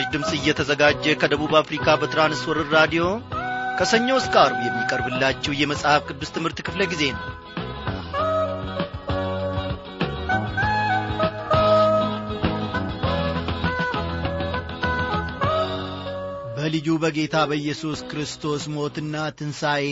ይህ 0.00 0.06
ምስራች 0.06 0.14
ድምፅ 0.14 0.30
እየተዘጋጀ 0.36 1.04
ከደቡብ 1.20 1.52
አፍሪካ 1.58 1.86
በትራንስወርር 2.00 2.68
ራዲዮ 2.76 3.02
ከሰኞ 3.78 4.08
እስከ 4.20 4.34
አርብ 4.42 4.58
የሚቀርብላችሁ 4.64 5.52
የመጽሐፍ 5.56 6.02
ቅዱስ 6.08 6.30
ትምህርት 6.34 6.58
ክፍለ 6.66 6.80
ጊዜ 6.92 7.02
ነው። 7.12 7.24
በልጁ 16.56 16.88
በጌታ 17.02 17.36
በኢየሱስ 17.50 18.00
ክርስቶስ 18.10 18.64
ሞትና 18.74 19.26
ትንሣኤ 19.38 19.86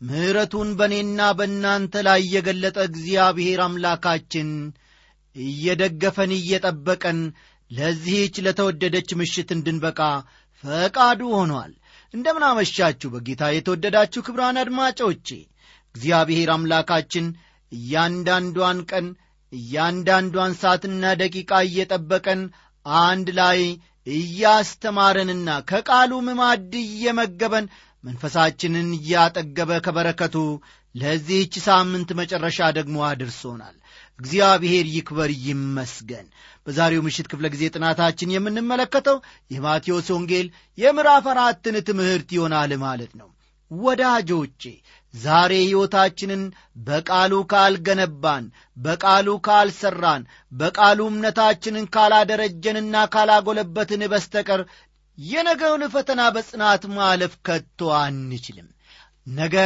ምሕረቱን 0.00 0.70
በእኔና 0.78 1.20
በእናንተ 1.38 2.02
ላይ 2.08 2.22
የገለጠ 2.34 2.78
እግዚአብሔር 2.90 3.62
አምላካችን 3.66 4.50
እየደገፈን 5.36 6.34
እየጠበቀን 6.36 7.18
ለዚህች 7.70 8.36
ለተወደደች 8.46 9.10
ምሽት 9.20 9.50
እንድንበቃ 9.56 10.00
ፈቃዱ 10.64 11.20
ሆኗል። 11.34 11.72
እንደምናመሻችሁ 12.14 13.08
በጌታ 13.12 13.42
የተወደዳችሁ 13.52 14.20
ክብራን 14.26 14.56
አድማጮቼ። 14.62 15.28
እግዚአብሔር 15.94 16.48
አምላካችን 16.54 17.26
እያንዳንዷን 17.72 18.78
ቀን 18.90 19.06
እያንዳንዷን 19.52 20.52
ሰዓትና 20.60 21.04
ደቂቃ 21.20 21.52
እየጠበቀን 21.68 22.42
አንድ 22.86 23.28
ላይ 23.38 23.60
እያስተማረንና 24.14 25.48
ከቃሉ 25.70 26.12
ማዕድ 26.30 26.72
እየመገበን 26.84 27.66
መንፈሳችንን 28.04 28.88
እያጠገበ 28.98 29.72
ከበረከቱ 29.86 30.36
ለዚህች 30.94 31.54
ሳምንት 31.66 32.10
መጨረሻ 32.20 32.68
ደግሞ 32.78 32.96
አድርሶናል። 33.08 33.76
እግዚአብሔር 34.18 34.86
ይክበር 34.94 35.30
ይመስገን 35.44 36.26
በዛሬው 36.66 37.04
ምሽት 37.04 37.26
ክፍለ 37.30 37.46
ጊዜ 37.52 37.64
ጥናታችን 37.74 38.32
የምንመለከተው 38.34 39.16
የማቴዎስ 39.50 40.08
ወንጌል 40.14 40.46
የምዕራፍ 40.78 41.26
አራትን 41.32 41.76
ትምህርት 41.88 42.30
ይሆናል 42.36 42.72
ማለት 42.84 43.12
ነው። 43.20 43.28
ወዳጆቼ 43.70 44.62
ዛሬ 45.14 45.52
ሕይወታችንን 45.62 46.42
በቃሉ 46.86 47.32
ካልገነባን 47.52 48.44
በቃሉ 48.76 49.28
ካልሠራን 49.46 50.22
በቃሉ 50.52 51.00
እምነታችንን 51.10 51.86
ካላደረጀንና 51.94 53.04
ካላጎለበትን 53.14 54.02
በስተቀር 54.12 54.62
የነገውን 55.18 55.82
ፈተና 55.94 56.22
በጽናት 56.34 56.82
ማለፍ 56.96 57.32
ከቶ 57.46 57.90
አንችልም። 57.98 58.68
ነገ 59.26 59.56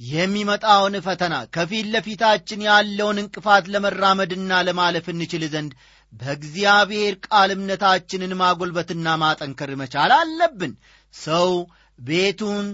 የሚመጣውን 0.00 0.94
ፈተና 1.06 1.34
ከፊት 1.54 1.86
ለፊታችን 1.94 2.60
ያለውን 2.68 3.18
እንቅፋት 3.22 3.64
ለመራመድና 3.72 4.60
ለማለፍ 4.68 5.06
እንችል 5.12 5.42
ዘንድ 5.54 5.72
በእግዚአብሔር 6.12 7.14
ቃል 7.26 7.50
እምነታችንን 7.54 8.32
ማጎልበትና 8.40 9.16
ማጠንከር 9.22 9.70
መቻል 9.80 10.12
አለብን። 10.16 10.72
ሰው 11.14 11.50
ቤቱን 11.98 12.66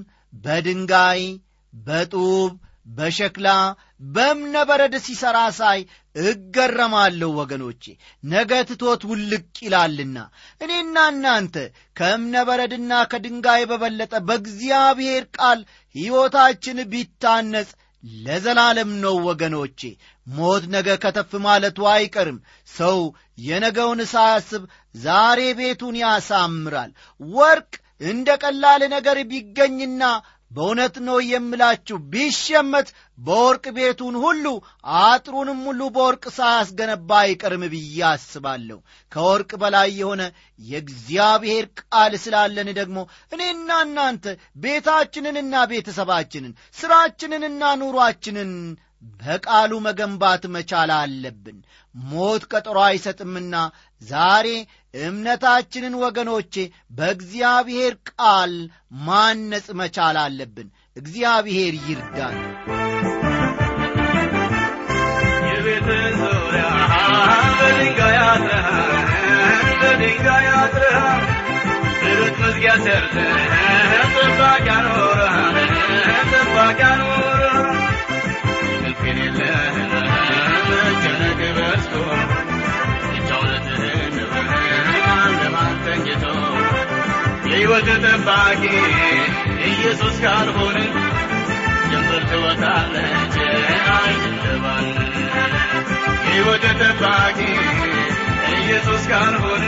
በድንጋይ 0.42 1.22
በጡብ 1.72 2.52
በሸክላ 2.88 3.48
በእብነ 4.14 4.56
በረድ 4.68 4.94
ሲሠራ 5.04 5.38
ሳይ 5.56 5.80
እገረማለሁ 6.16 7.30
ወገኖቼ 7.38 7.82
ነገ 8.24 8.50
ትቶት 8.68 9.02
ውልቅ 9.10 9.46
ይላልና። 9.64 10.18
እኔና 10.60 10.96
እናንተ 11.12 11.56
ከእብነ 11.96 12.44
በረድና 12.48 12.92
ከድንጋይ 13.12 13.64
በበለጠ 13.70 14.14
በእግዚአብሔር 14.28 15.24
ቃል 15.38 15.60
ሕይወታችን 15.94 16.80
ቢታነጽ 16.92 17.70
ለዘላለም 18.22 18.90
ነው 19.04 19.14
ወገኖቼ 19.28 19.80
ሞት 20.26 20.64
ነገ 20.72 20.88
ከተፍ 21.02 21.32
ማለቱ 21.44 21.88
አይቀርም። 21.92 22.38
ሰው 22.68 22.98
የነገውን 23.40 24.00
ሳያስብ 24.12 24.62
ዛሬ 24.94 25.40
ቤቱን 25.58 25.96
ያሳምራል። 26.02 26.92
ወርቅ 27.20 27.72
እንደ 28.04 28.28
ቀላል 28.42 28.82
ነገር 28.94 29.18
ቢገኝና 29.28 30.02
በእውነት 30.50 30.96
ነው 31.06 31.16
የምላችሁ 31.26 31.96
ቢሸመት 32.10 32.88
በወርቅ 33.18 33.64
ቤቱን 33.76 34.14
ሁሉ 34.24 34.44
አጥሩንም 35.00 35.60
ሁሉ 35.68 35.80
በወርቅ 35.94 36.24
ሳያስገነባ 36.36 37.10
አይቀርም 37.22 37.62
ብዬ 37.72 37.98
አስባለሁ። 38.10 38.78
ከወርቅ 39.12 39.50
በላይ 39.62 39.88
የሆነ 39.98 40.22
የእግዚአብሔር 40.60 41.66
ቃል 41.82 42.14
ስላለን 42.24 42.70
ደግሞ 42.78 42.98
እኔና 43.32 43.70
እናንተ 43.86 44.24
ቤታችንንና 44.62 45.64
ቤተሰባችንን 45.72 46.52
ሥራችንንና 46.76 47.72
ኑሯችንን 47.82 48.52
በቃሉ 49.20 49.72
መገንባት 49.86 50.44
መቻል 50.54 50.90
አለብን። 50.96 51.58
ሞት 51.94 52.42
ቀጠሮ 52.52 52.78
አይሰጥምና 52.86 53.54
ዛሬ 54.02 54.48
እምነታችንን 54.94 55.94
ወገኖቼ 56.02 56.54
በእግዚአብሔር 56.98 57.94
ቃል 58.10 58.54
ማነጽ 59.06 59.68
መቻል 59.80 60.18
አለብን። 60.24 60.68
እግዚአብሔር 60.96 61.74
አጥረሃል 68.26 68.92
በድንጋይ 69.80 70.46
አጥረሃል 70.54 71.22
ብረት 72.02 72.36
መዝጊያ 72.42 72.72
ሰርተህ 72.84 73.30
ጥባቂ 74.16 74.66
አኖረሃል 74.76 75.56
ጥባቂ 76.32 76.80
አኖረሃል 76.88 77.15
የሕይወት 87.58 87.86
ጠባቂ 88.04 88.62
ኢየሱስ 89.68 90.16
ካልሆነ 90.24 90.78
ጀንበር 91.90 92.22
ትወጣለች 92.30 93.36
አይትባል 93.94 94.88
የሕይወት 96.26 96.66
ጠባቂ 96.82 97.38
ኢየሱስ 98.56 99.04
ካልሆነ 99.12 99.64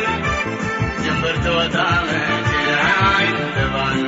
ጀንበር 1.02 1.38
ትወጣለች 1.46 2.50
አይትባል 3.08 4.02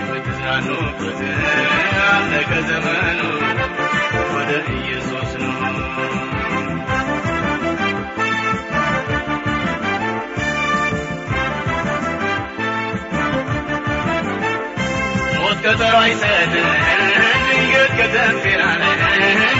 የምትዝናኑበት 0.00 1.20
ያለቀ 1.96 2.50
ዘመኑ 2.68 2.95
አይሰጥም 15.98 16.68
ድንገት 17.48 17.92
ከተፍ 17.98 18.42
ይላል 18.46 18.82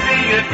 ድንገት 0.07 0.47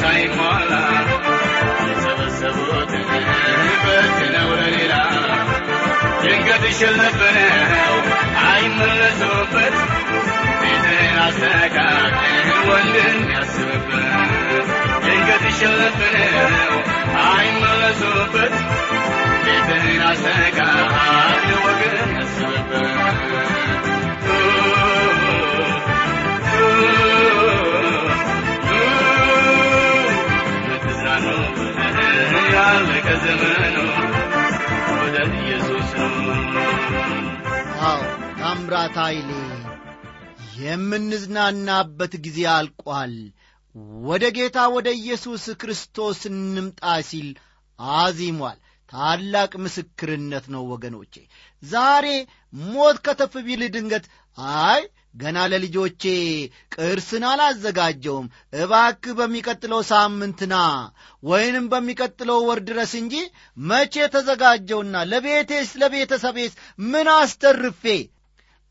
ሳይሟላ 0.00 0.72
የሰበሰቡት 1.86 2.92
በትነው 3.84 4.50
ለሌላ 4.58 4.94
እሸለብነው 6.70 7.94
አይመለሱበት 8.50 9.76
ቤትህን 10.60 11.18
አስተካክል 11.20 12.14
ወንድም 12.68 13.18
ያስብበት 13.32 14.39
ድንገት 15.20 15.42
ይሸለብነው 15.48 16.76
አይመለሱበት። 17.24 18.52
ቤትህን 19.44 20.00
ኢየሱስ 35.40 35.88
ነው 35.98 36.08
አዎ 37.84 38.00
ታምራት 38.40 38.96
ኃይሌ 39.02 39.30
የምንዝናናበት 40.60 42.12
ጊዜ 42.24 42.40
አልቋል 42.54 43.14
ወደ 44.04 44.24
ጌታ 44.36 44.58
ወደ 44.74 44.88
ኢየሱስ 44.98 45.44
ክርስቶስ 45.60 46.20
እንምጣ 46.30 46.80
ሲል 47.08 47.28
አዚሟል። 47.78 48.58
ታላቅ 48.92 49.52
ምስክርነት 49.64 50.46
ነው 50.54 50.62
ወገኖቼ። 50.70 51.14
ዛሬ 51.62 52.06
ሞት 52.64 52.96
ከተፍ 53.04 53.34
ቢል 53.46 53.62
ድንገት 53.74 54.06
አይ 54.62 54.80
ገና 55.14 55.38
ለልጆቼ 55.52 56.02
ቅርስን 56.74 57.24
አላዘጋጀውም። 57.30 58.26
እባክህ 58.54 59.14
በሚቀጥለው 59.18 59.80
ሳምንትና 59.90 60.54
ወይንም 61.22 61.66
በሚቀጥለው 61.72 62.38
ወር 62.48 62.60
ድረስ 62.68 62.92
እንጂ 63.00 63.14
መቼ 63.64 64.06
ተዘጋጀውና 64.14 65.02
ለቤቴስ 65.10 65.70
ለቤተሰቤስ 65.82 66.52
ምን 66.86 67.08
አስተርፌ? 67.16 67.82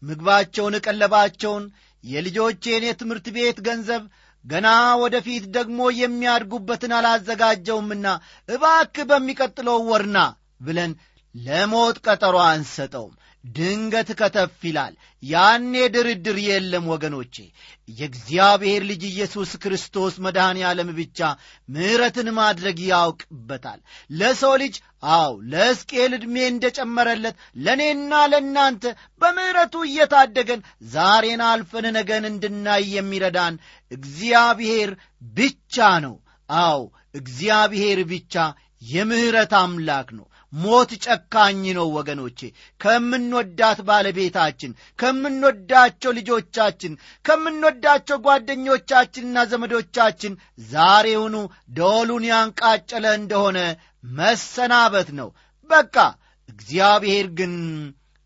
ምግባቸውን 0.01 0.75
ቀለባቸውን 0.85 1.63
የልጆቼን 2.03 2.83
የትምህርት 2.87 3.27
ቤት 3.35 3.57
ገንዘብ 3.61 4.03
ገና 4.45 4.67
ወደፊት 5.01 5.45
ደግሞ 5.55 5.79
የሚያድጉበትን 5.99 6.93
አላዘጋጀውምና 6.97 8.07
እባክ 8.49 8.97
በሚቀጥለው 9.09 9.79
ወርና 9.91 10.17
ብለን 10.61 10.91
ለሞት 11.35 11.97
ቀጠሮ 12.05 12.35
አንሰጠውም 12.45 13.15
ድንገት 13.43 14.09
ከተፍ 14.19 14.57
ይላል። 14.67 14.93
ያኔ 15.23 15.73
ድርድር 15.93 16.37
የለም 16.45 16.85
ወገኖቼ። 16.91 17.35
የእግዚአብሔር 17.89 18.81
ልጅ 18.89 19.03
ኢየሱስ 19.09 19.51
ክርስቶስ 19.63 20.15
መድኃኔ 20.25 20.59
ዓለም 20.69 20.89
ብቻ 20.97 21.19
ምሕረትን 21.69 22.29
ማድረግ 22.37 22.79
ያውቅበታል። 22.89 23.79
ለሰው 24.11 24.53
ልጅ 24.63 24.75
አው 25.13 25.33
ለሕዝቅኤል 25.51 26.13
ዕድሜ 26.17 26.35
እንደ 26.47 26.65
ጨመረለት 26.77 27.35
ለእኔና 27.59 28.13
ለእናንተ 28.31 28.83
በምሕረቱ 29.21 29.75
እየታደገን 29.87 30.63
ዛሬን 30.91 31.43
አልፈን 31.49 31.87
ነገን 31.97 32.25
እንድናይ 32.31 32.85
የሚረዳን 32.95 33.57
እግዚአብሔር 33.91 34.91
ብቻ 35.37 35.77
ነው። 36.05 36.15
አው 36.49 36.81
እግዚአብሔር 37.15 37.99
ብቻ 38.09 38.35
የምሕረት 38.81 39.53
አምላክ 39.59 40.09
ነው 40.17 40.25
ሞት 40.53 40.91
ጨካኝ 41.05 41.61
ነው 41.77 41.87
ወገኖቼ። 41.97 42.39
ከምንወዳት 42.81 43.79
ባለቤታችን 43.89 44.71
ከምንወዳቸው 44.99 46.11
ልጆቻችን 46.17 46.93
ከምንወዳቸው 47.25 48.17
ጓደኞቻችንና 48.25 49.45
ዘመዶቻችን 49.51 50.33
ዛሬውኑ 50.69 51.35
ደወሉን 51.77 52.25
ያንቃጨለ 52.31 53.05
እንደሆነ 53.19 53.59
መሰናበት 54.19 55.09
ነው። 55.19 55.29
በቃ 55.69 55.95
እግዚአብሔር 56.49 57.27
ግን 57.39 57.55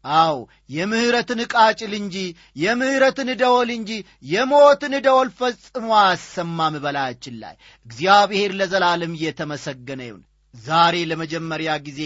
አው 0.06 0.38
የምሕረትን 0.70 1.42
ቃጭል 1.54 1.94
እንጂ 2.00 2.16
የምሕረትን 2.58 3.30
ደወል 3.42 3.70
እንጂ 3.76 3.92
የሞትን 4.26 4.94
ደወል 5.06 5.30
ፈጽሞ 5.40 5.90
አሰማም 6.02 6.76
በላያችን 6.84 7.36
ላይ። 7.44 7.56
እግዚአብሔር 7.86 8.54
ለዘላለም 8.60 9.14
እየተመሰገነ 9.18 10.02
ይሁን 10.08 10.24
ዛሬ 10.54 10.96
ለመጀመሪያ 11.10 11.72
ጊዜ 11.86 12.02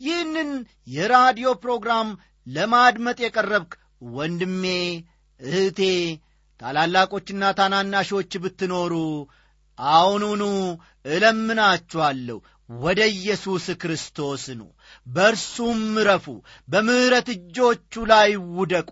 ይህንን 0.00 0.50
የራዲዮ 0.86 1.48
ፕሮግራም 1.62 2.08
ለማድመጥ 2.46 3.18
የቀረብክ 3.24 3.72
ወንድሜ 4.14 4.64
እህቴ 5.40 5.80
ታላላቆችና 6.60 7.44
ታናናሾች 7.58 8.32
ብትኖሩ 8.42 8.94
አሁኑኑ 9.78 10.42
እለምናችኋለሁ። 11.14 12.38
ወደ 12.68 13.00
ኢየሱስ 13.12 13.64
ክርስቶስ 13.82 14.42
ኑ። 14.58 14.62
በእርሱም 15.06 15.78
ምረፉ 15.94 16.26
በምሕረት 16.68 17.28
እጆቹ 17.34 18.02
ላይ 18.10 18.30
ውደቁ። 18.56 18.90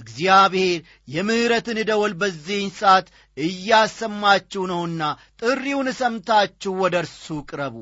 እግዚአብሔር 0.00 0.80
የምሕረትን 1.08 1.78
ደወል 1.90 2.14
በዚህን 2.20 2.72
ሰዓት 2.80 3.06
እያሰማችሁ 3.36 4.64
ነውና 4.72 5.02
ጥሪውን 5.42 5.88
ሰምታችሁ 6.00 6.74
ወደ 6.82 6.96
እርሱ 7.04 7.26
ቅረቡ 7.48 7.76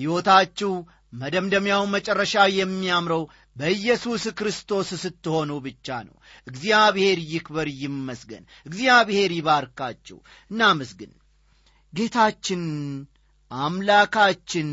ሕይወታችሁ 0.00 0.72
መደምደሚያው 1.20 1.84
መጨረሻ 1.94 2.42
የሚያምረው 2.56 3.22
በኢየሱስ 3.56 4.24
ክርስቶስ 4.38 4.88
ስትሆኑ 5.02 5.50
ብቻ 5.64 5.96
ነው። 6.06 6.16
እግዚአብሔር 6.46 7.18
ይክበር 7.32 7.68
ይመስገን። 7.80 8.44
እግዚአብሔር 8.66 9.30
ይባርካችሁ። 9.38 10.18
እናመስግን። 10.50 11.12
ጌታችን 11.92 12.62
አምላካችን 13.50 14.70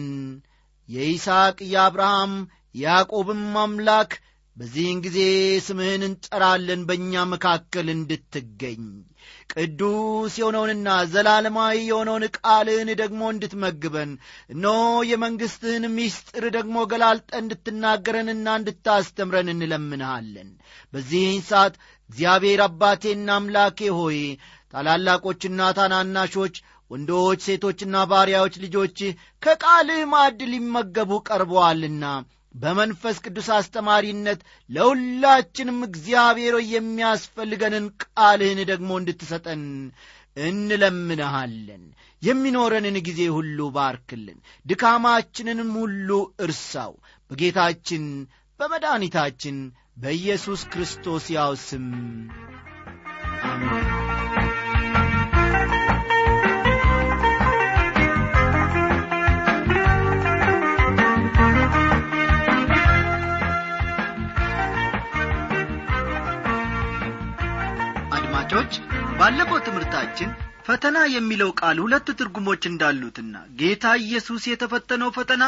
የይስሐቅ 0.89 1.57
የአብርሃም 1.71 2.33
ያዕቆብም 2.75 3.45
አምላክ 3.63 4.11
በዚህን 4.57 4.99
ጊዜ 5.05 5.17
ስምህን 5.65 6.03
እንጠራለን 6.05 6.81
በእኛ 6.87 7.23
መካከል 7.31 7.87
እንድትገኝ። 7.93 8.83
ቅዱስ 9.53 10.33
የሆነውንና 10.39 10.87
ዘላለማዊ 11.11 11.75
የሆነውን 11.83 12.23
ቃልህን 12.37 12.89
ደግሞ 13.01 13.21
እንድትመግበን 13.33 14.11
እነሆ 14.53 14.77
የመንግሥትህን 15.09 15.85
ምስጢር 15.97 16.45
ደግሞ 16.57 16.85
ገላልጠ 16.91 17.31
እንድትናገረንና 17.41 18.55
እንድታስተምረን 18.59 19.51
እንለምንሃለን። 19.53 20.49
በዚህን 20.93 21.43
ሰዓት 21.49 21.75
እግዚአብሔር 22.09 22.63
አባቴና 22.67 23.29
አምላኬ 23.37 23.89
ሆይ 23.99 24.19
ታላላቆችና 24.73 25.69
ታናናሾች 25.77 26.57
ወንዶች 26.91 27.39
ሴቶችና 27.47 28.05
ባሪያዎች 28.09 28.57
ልጆች 28.63 28.97
ከቃልህ 29.43 30.01
ማዕድ 30.11 30.41
ሊመገቡ 30.51 31.11
ቀርበዋልና 31.27 32.03
በመንፈስ 32.57 33.17
ቅዱስ 33.25 33.47
አስተማሪነት 33.55 34.39
ለሁላችንም 34.69 35.79
እግዚአብሔር 35.87 36.55
የሚያስፈልገንን 36.71 37.85
ቃልህን 38.05 38.61
ደግሞ 38.71 38.89
እንድትሰጠን 39.01 39.63
እንለምንሃለን። 40.47 41.83
የሚኖረንን 42.21 42.97
ጊዜ 43.07 43.21
ሁሉ 43.35 43.69
ባርክልን። 43.75 44.39
ድካማችንንም 44.65 45.71
ሁሉ 45.81 46.09
እርሳው። 46.45 46.93
በጌታችን 47.31 48.05
በመድኃኒታችን 48.59 49.57
በኢየሱስ 49.97 50.63
ክርስቶስ 50.73 51.25
ያው 51.37 51.53
ስም። 51.67 51.87
አሜን 53.49 53.76
አድማጮች 68.49 68.75
ባለፈው 69.19 69.57
ትምህርታችን 69.65 70.29
ፈተና 70.67 70.97
የሚለው 71.13 71.49
ቃል 71.59 71.77
ሁለት 71.83 72.07
ትርጉሞች 72.19 72.63
እንዳሉትና 72.69 73.33
ጌታ 73.59 73.85
ኢየሱስ 74.03 74.43
የተፈተነው 74.49 75.09
ፈተና 75.17 75.43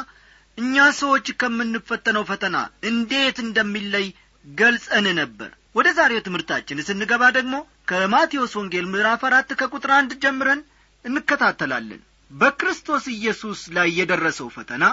እኛ 0.58 0.86
ሰዎች 1.00 1.28
ከምንፈተነው 1.42 2.24
ፈተና 2.30 2.58
እንዴት 2.90 3.38
እንደሚለይ 3.46 4.08
ገልጸን 4.46 5.06
ነበር። 5.20 5.50
ወደ 5.76 5.88
ዛሬው 6.00 6.24
ትምህርታችን 6.26 6.84
ስንገባ 6.88 7.30
ደግሞ 7.38 7.56
ከማቴዎስ 7.92 8.56
ወንጌል 8.60 8.88
ምዕራፍ 8.94 9.24
አራት 9.30 9.54
ከቁጥር 9.62 9.94
አንድ 10.00 10.14
ጀምረን 10.26 10.64
እንከታተላለን። 11.06 12.02
በክርስቶስ 12.32 13.08
ኢየሱስ 13.16 13.62
ላይ 13.78 13.92
የደረሰው 14.00 14.50
ፈተና 14.58 14.84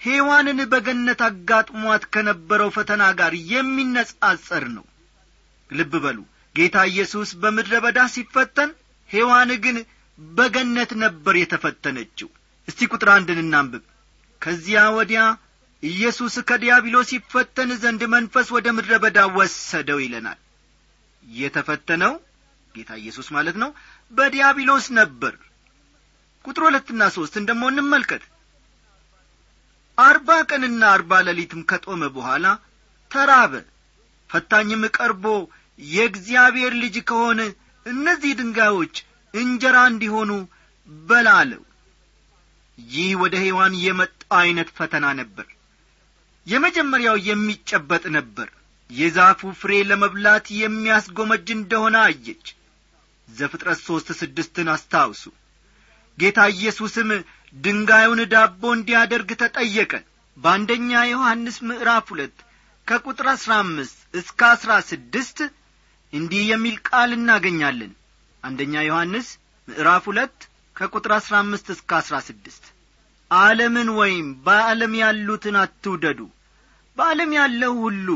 ሔዋንን 0.00 0.60
በገነት 0.74 1.22
አጋጥሟት 1.28 2.04
ከነበረው 2.14 2.72
ፈተና 2.76 3.04
ጋር 3.20 3.34
የሚነጻጸር 3.52 4.66
ነው። 4.76 4.86
ልብ 5.70 5.94
በሉ 6.04 6.18
ጌታ 6.56 6.76
ኢየሱስ 6.90 7.30
በምድረ 7.42 7.74
በዳ 7.84 8.00
ሲፈተን 8.14 8.70
ሔዋን 9.10 9.50
ግን 9.64 9.76
በገነት 10.18 10.90
ነበር 11.02 11.34
የተፈተነችው። 11.40 12.28
እስቲ 12.68 12.88
ቁጥር 12.92 13.08
አንድን 13.14 13.38
እናንብብ። 13.44 13.84
ከዚያ 14.42 14.80
ወዲያ 14.96 15.20
ኢየሱስ 15.82 16.34
ከዲያብሎስ 16.48 17.08
ሲፈተን 17.12 17.70
ዘንድ 17.82 18.02
መንፈስ 18.14 18.48
ወደ 18.56 18.66
ምድረ 18.76 18.94
በዳ 19.04 19.18
ወሰደው 19.36 19.98
ይለናል። 20.04 20.38
የተፈተነው 21.24 22.12
ጌታ 22.74 22.90
ኢየሱስ 23.02 23.28
ማለት 23.36 23.56
ነው 23.62 23.70
በዲያብሎስ 24.12 24.86
ነበር። 24.98 25.34
ቁጥር 26.44 26.62
ሁለትና 26.66 27.02
ሦስትን 27.16 27.46
ደሞ 27.48 27.62
እንመልከት። 27.72 28.22
አርባ 29.98 30.28
ቀንና 30.50 30.82
አርባ 30.94 31.12
ሌሊትም 31.26 31.62
ከጦመ 31.70 32.02
በኋላ 32.14 32.46
ተራበ። 33.10 33.54
ፈታኝም 34.30 34.82
ቀርቦ 34.96 35.24
የእግዚአብሔር 35.80 36.72
ልጅ 36.82 36.96
ከሆነ 37.10 37.40
እነዚህ 37.86 38.32
ድንጋዮች 38.40 38.94
እንጀራ 39.34 39.76
እንዲሆኑ 39.90 40.30
በላለው። 41.06 41.62
ይህ 42.78 43.10
ወደ 43.22 43.34
ሔዋን 43.44 43.74
የመጣ 43.84 44.10
ዐይነት 44.38 44.68
ፈተና 44.76 45.06
ነበር። 45.20 45.46
የመጀመሪያው 46.46 47.16
የሚጨበጥ 47.28 48.04
ነበር። 48.16 48.48
የዛፉ 48.90 49.50
ፍሬ 49.58 49.72
ለመብላት 49.88 50.46
የሚያስጎመጅ 50.60 51.46
እንደሆነ 51.56 51.96
አየች። 52.06 52.46
ዘፍጥረት 53.28 53.80
ሦስት 53.86 54.08
ስድስትን 54.20 54.68
አስታውሱ። 54.74 55.24
ጌታ 56.18 56.40
ኢየሱስም 56.54 57.10
ድንጋዩን 57.54 58.20
ዳቦ 58.32 58.62
እንዲያደርግ 58.76 59.30
ተጠየቀ። 59.42 59.92
በአንደኛ 60.36 60.90
ዮሐንስ 61.10 61.56
ምዕራፍ 61.68 62.06
ሁለት 62.12 62.36
ከቁጥር 62.86 63.26
አሥራ 63.32 63.52
አምስት 63.64 63.98
እስከ 64.14 64.40
አሥራ 64.54 64.72
ስድስት 64.90 65.38
እንዲህ 66.12 66.42
የሚል 66.50 66.76
ቃል 66.88 67.10
እናገኛለን። 67.16 67.92
አንደኛ 68.42 68.74
ዮሐንስ 68.86 69.28
ምዕራፍ 69.68 70.04
ሁለት 70.10 70.38
ከቁጥር 70.76 71.12
አሥራ 71.16 71.34
አምስት 71.42 71.66
እስከ 71.74 71.90
አሥራ 71.98 72.16
ስድስት። 72.28 72.64
ዓለምን 73.30 73.88
ወይም 73.98 74.28
በዓለም 74.46 74.92
ያሉትን 75.00 75.56
አትውደዱ። 75.62 76.20
በዓለም 76.96 77.30
ያለው 77.38 77.74
ሁሉ 77.84 78.08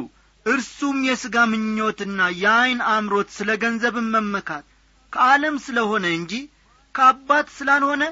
እርሱም 0.46 0.98
የሥጋ 1.08 1.36
ምኞትና 1.50 2.20
የዐይን 2.40 2.80
አምሮት 2.94 3.28
ስለ 3.36 3.50
ገንዘብን 3.62 4.08
መመካት 4.14 4.64
ከዓለም 5.12 5.56
ስለ 5.64 5.78
ሆነ 5.90 6.06
እንጂ 6.18 6.32
ከአባት 6.94 7.48
ስላልሆነ 7.56 8.02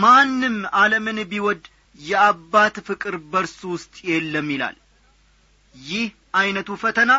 ማንም 0.00 0.56
ዓለምን 0.80 1.18
ቢወድ 1.30 1.62
የአባት 2.00 2.76
ፍቅር 2.88 3.14
በርሱ 3.32 3.60
ውስጥ 3.74 3.94
የለም 4.10 4.48
ይላል። 4.54 4.76
ይህ 5.74 6.06
ዐይነቱ 6.34 6.70
ፈተና 6.82 7.10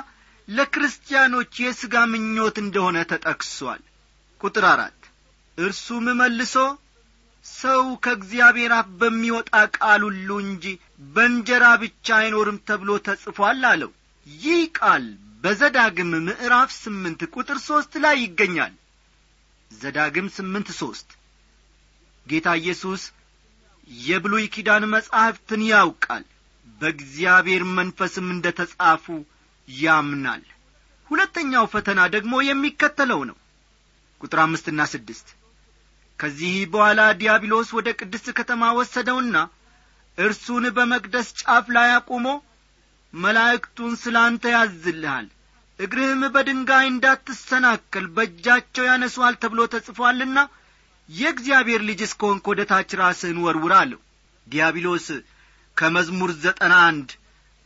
ለክርስቲያኖች 0.48 1.53
የሥጋ 1.63 1.95
ምኞት 2.12 2.55
እንደሆነ 2.62 2.98
ተጠቅሷል። 3.12 3.81
ቁጥር 4.41 4.65
አራት 4.71 5.00
እርሱም 5.57 6.05
መልሶ 6.19 6.55
ሰው 7.45 7.83
ከእግዚአብሔር 8.03 8.71
አፍ 8.77 8.89
በሚወጣ 9.00 9.51
ቃል 9.77 10.01
ሁሉ 10.07 10.29
እንጂ 10.43 10.65
በእንጀራ 11.13 11.65
ብቻ 11.83 12.07
አይኖርም 12.19 12.57
ተብሎ 12.67 12.91
ተጽፏል 13.07 13.62
አለው። 13.71 13.91
ይህ 14.27 14.62
ቃል 14.79 15.05
በዘዳግም 15.43 16.12
ምዕራፍ 16.27 16.69
ስምንት 16.81 17.21
ቁጥር 17.33 17.57
ሦስት 17.67 17.93
ላይ 18.03 18.15
ይገኛል። 18.24 18.74
ዘዳግም 19.71 20.27
ስምንት 20.36 20.69
ሦስት 20.79 21.10
ጌታ 22.27 22.48
ኢየሱስ 22.62 23.03
የብሉይ 23.88 24.45
ኪዳን 24.55 24.83
መጻሕፍትን 24.93 25.62
ያውቃል። 25.71 26.25
በእግዚአብሔር 26.81 27.63
መንፈስም 27.77 28.27
እንደ 28.36 28.48
ተጻፉ 28.60 29.05
ያምናል። 29.80 30.44
ሁለተኛው 31.08 31.66
ፈተና 31.74 32.00
ደግሞ 32.13 32.34
የሚከተለው 32.48 33.22
ነው። 33.30 33.38
ቁጥር 34.22 34.40
አምስትና 34.44 34.82
ስድስት 34.94 35.28
ከዚህ 36.20 36.56
በኋላ 36.74 37.01
ዲያብሎስ 37.20 37.70
ወደ 37.78 37.90
ቅድስት 38.00 38.28
ከተማ 38.40 38.63
ወሰደውና 38.78 39.38
እርሱን 40.18 40.66
በመቅደስ 40.75 41.28
ጫፍ 41.42 41.68
ላይ 41.75 41.90
አቁሞ 41.98 42.28
መላእክቱን 43.13 43.94
ስለ 44.01 44.16
አንተ 44.28 44.44
ያዝልሃል 44.54 45.28
እግርህም 45.80 46.22
በድንጋይ 46.34 46.86
እንዳትሰናከል 46.90 48.06
በእጃቸው 48.16 48.86
ያነሱሃል 48.90 49.36
ተብሎ 49.44 49.62
ተጽፏልና 49.74 50.40
የእግዚአብሔር 51.10 51.82
ልጅ 51.90 52.01
እስከሆንክ 52.08 52.46
ወደ 52.51 52.62
ታች 52.72 52.92
ራስህን 53.01 53.40
ወርውር 53.46 53.74
አለው። 53.80 54.00
ዲያብሎስ 54.48 55.08
ከመዝሙር 55.78 56.32
ዘጠና 56.44 56.74
አንድ 56.90 57.10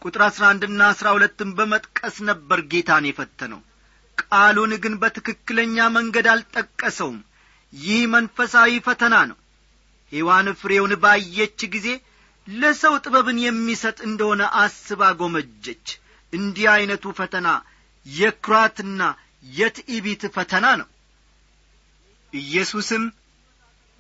ቁጥር 0.05 0.21
አሥራ 0.25 0.43
አንድና 0.51 0.81
አሥራ 0.87 1.07
ሁለትን 1.15 1.49
በመጥቀስ 1.57 2.15
ነበር 2.29 2.59
ጌታን 2.71 3.05
የፈተነው። 3.09 3.61
ቃሉን 4.17 4.73
ግን 4.83 4.93
በትክክለኛ 5.01 5.87
መንገድ 5.95 6.27
አልጠቀሰውም። 6.33 7.17
ይህ 7.73 8.01
መንፈሳዊ 8.13 8.71
ፈተና 8.85 9.15
ነው። 9.31 9.37
ሔዋን 10.11 10.47
ፍሬውን 10.59 10.93
ባየች 11.03 11.59
ጊዜ 11.73 11.87
ለሰው 12.47 12.93
ጥበብን 13.03 13.37
የሚሰጥ 13.43 13.97
እንደሆነ 14.07 14.41
አስባ 14.63 15.11
ጎመጀች። 15.19 15.85
እንዲህ 16.33 16.67
ዐይነቱ 16.73 17.13
ፈተና 17.19 17.47
የኩራትና 18.05 19.01
የትዕቢት 19.53 20.23
ፈተና 20.35 20.65
ነው። 20.81 20.87
ኢየሱስም 22.33 23.03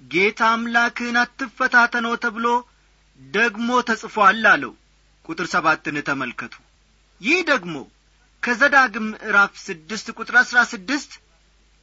ጌታ 0.01 0.41
አምላክህን 0.53 1.17
አትፈታተነው 1.21 2.15
ተብሎ 2.23 2.47
ደግሞ 3.19 3.69
ተጽፎአል 3.89 4.43
አለው 4.53 4.73
ቁጥር 5.25 5.47
ሰባትን 5.53 5.97
ተመልከቱ። 6.09 6.53
ይህ 7.21 7.39
ደግሞ 7.51 7.75
ከዘዳግም 8.43 9.05
ምዕራፍ 9.11 9.53
ስድስት 9.65 10.07
ቁጥር 10.17 10.35
አሥራ 10.41 10.59
ስድስት 10.71 11.11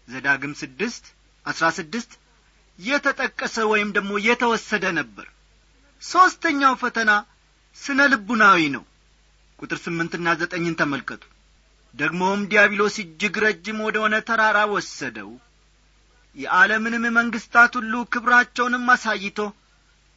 ዘዳግም 0.09 0.53
ስድስት 0.61 1.05
አሥራ 1.45 1.67
ስድስት 1.79 2.11
የተጠቀሰ 2.79 3.57
ወይም 3.73 3.91
ደግሞ 3.97 4.13
የተወሰደ 4.27 4.85
ነበር። 4.99 5.27
ሦስተኛው 6.03 6.75
ፈተና 6.83 7.11
ስነ 7.77 8.01
ልቡናዊ 8.13 8.61
ነው። 8.77 8.85
ቁጥር 9.59 9.79
ስምንትና 9.85 10.29
ዘጠኝን 10.41 10.79
ተመልከቱ። 10.81 11.23
ደግሞም 11.95 12.41
ዲያብሎስ 12.51 12.95
እጅግ 13.03 13.35
ረጅም 13.45 13.79
ወደ 13.87 13.97
ሆነ 14.05 14.15
ተራራ 14.29 14.59
ወሰደው። 14.73 15.31
የዓለምንም 16.37 17.05
መንግሥታት 17.17 17.73
ሁሉ 17.79 17.95
ክብራቸውንም 18.13 18.87
አሳይቶ 18.95 19.39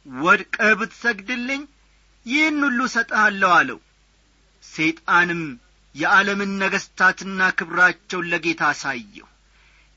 ወድቀህ 0.06 0.72
ብትሰግድልኝ 0.80 1.62
ይህን 2.26 2.58
ሁሉ 2.64 2.80
ሰጠሃለሁ 2.94 3.50
አለው። 3.58 3.78
ሰይጣንም 4.64 5.42
የዓለምን 5.94 6.50
ነገሥታትና 6.62 7.40
ክብራቸውን 7.58 8.28
ለጌታ 8.32 8.62
አሳየው። 8.70 9.28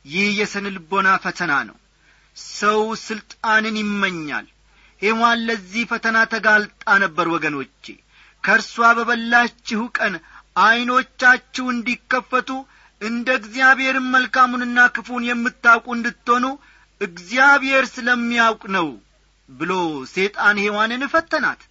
ይህ 0.05 0.27
የስነ 0.39 0.65
ልቦና 0.75 1.09
ፈተና 1.23 1.53
ነው። 1.69 1.77
ሰው 2.53 2.81
ሥልጣንን 3.05 3.75
ይመኛል። 3.81 4.45
ሔዋን 5.01 5.39
ለዚህ 5.47 5.83
ፈተና 5.91 6.17
ተጋልጣ 6.33 6.85
ነበር 7.03 7.27
ወገኖቼ። 7.33 7.85
ከእርሷ 8.43 8.75
በበላችሁ 8.97 9.81
ቀን 9.97 10.13
ዐይኖቻችሁ 10.63 11.65
እንዲከፈቱ 11.73 12.49
እንደ 13.01 13.27
እግዚአብሔርም 13.39 14.07
መልካሙንና 14.15 14.79
ክፉን 14.95 15.23
የምታውቁ 15.27 15.87
እንድትሆኑ 15.95 16.45
እግዚአብሔር 17.01 17.83
ስለሚያውቅ 17.93 18.63
ነው 18.75 18.87
ብሎ 19.49 19.73
ሴጣን 20.13 20.57
ሔዋንን 20.63 21.03
ፈተናት 21.13 21.61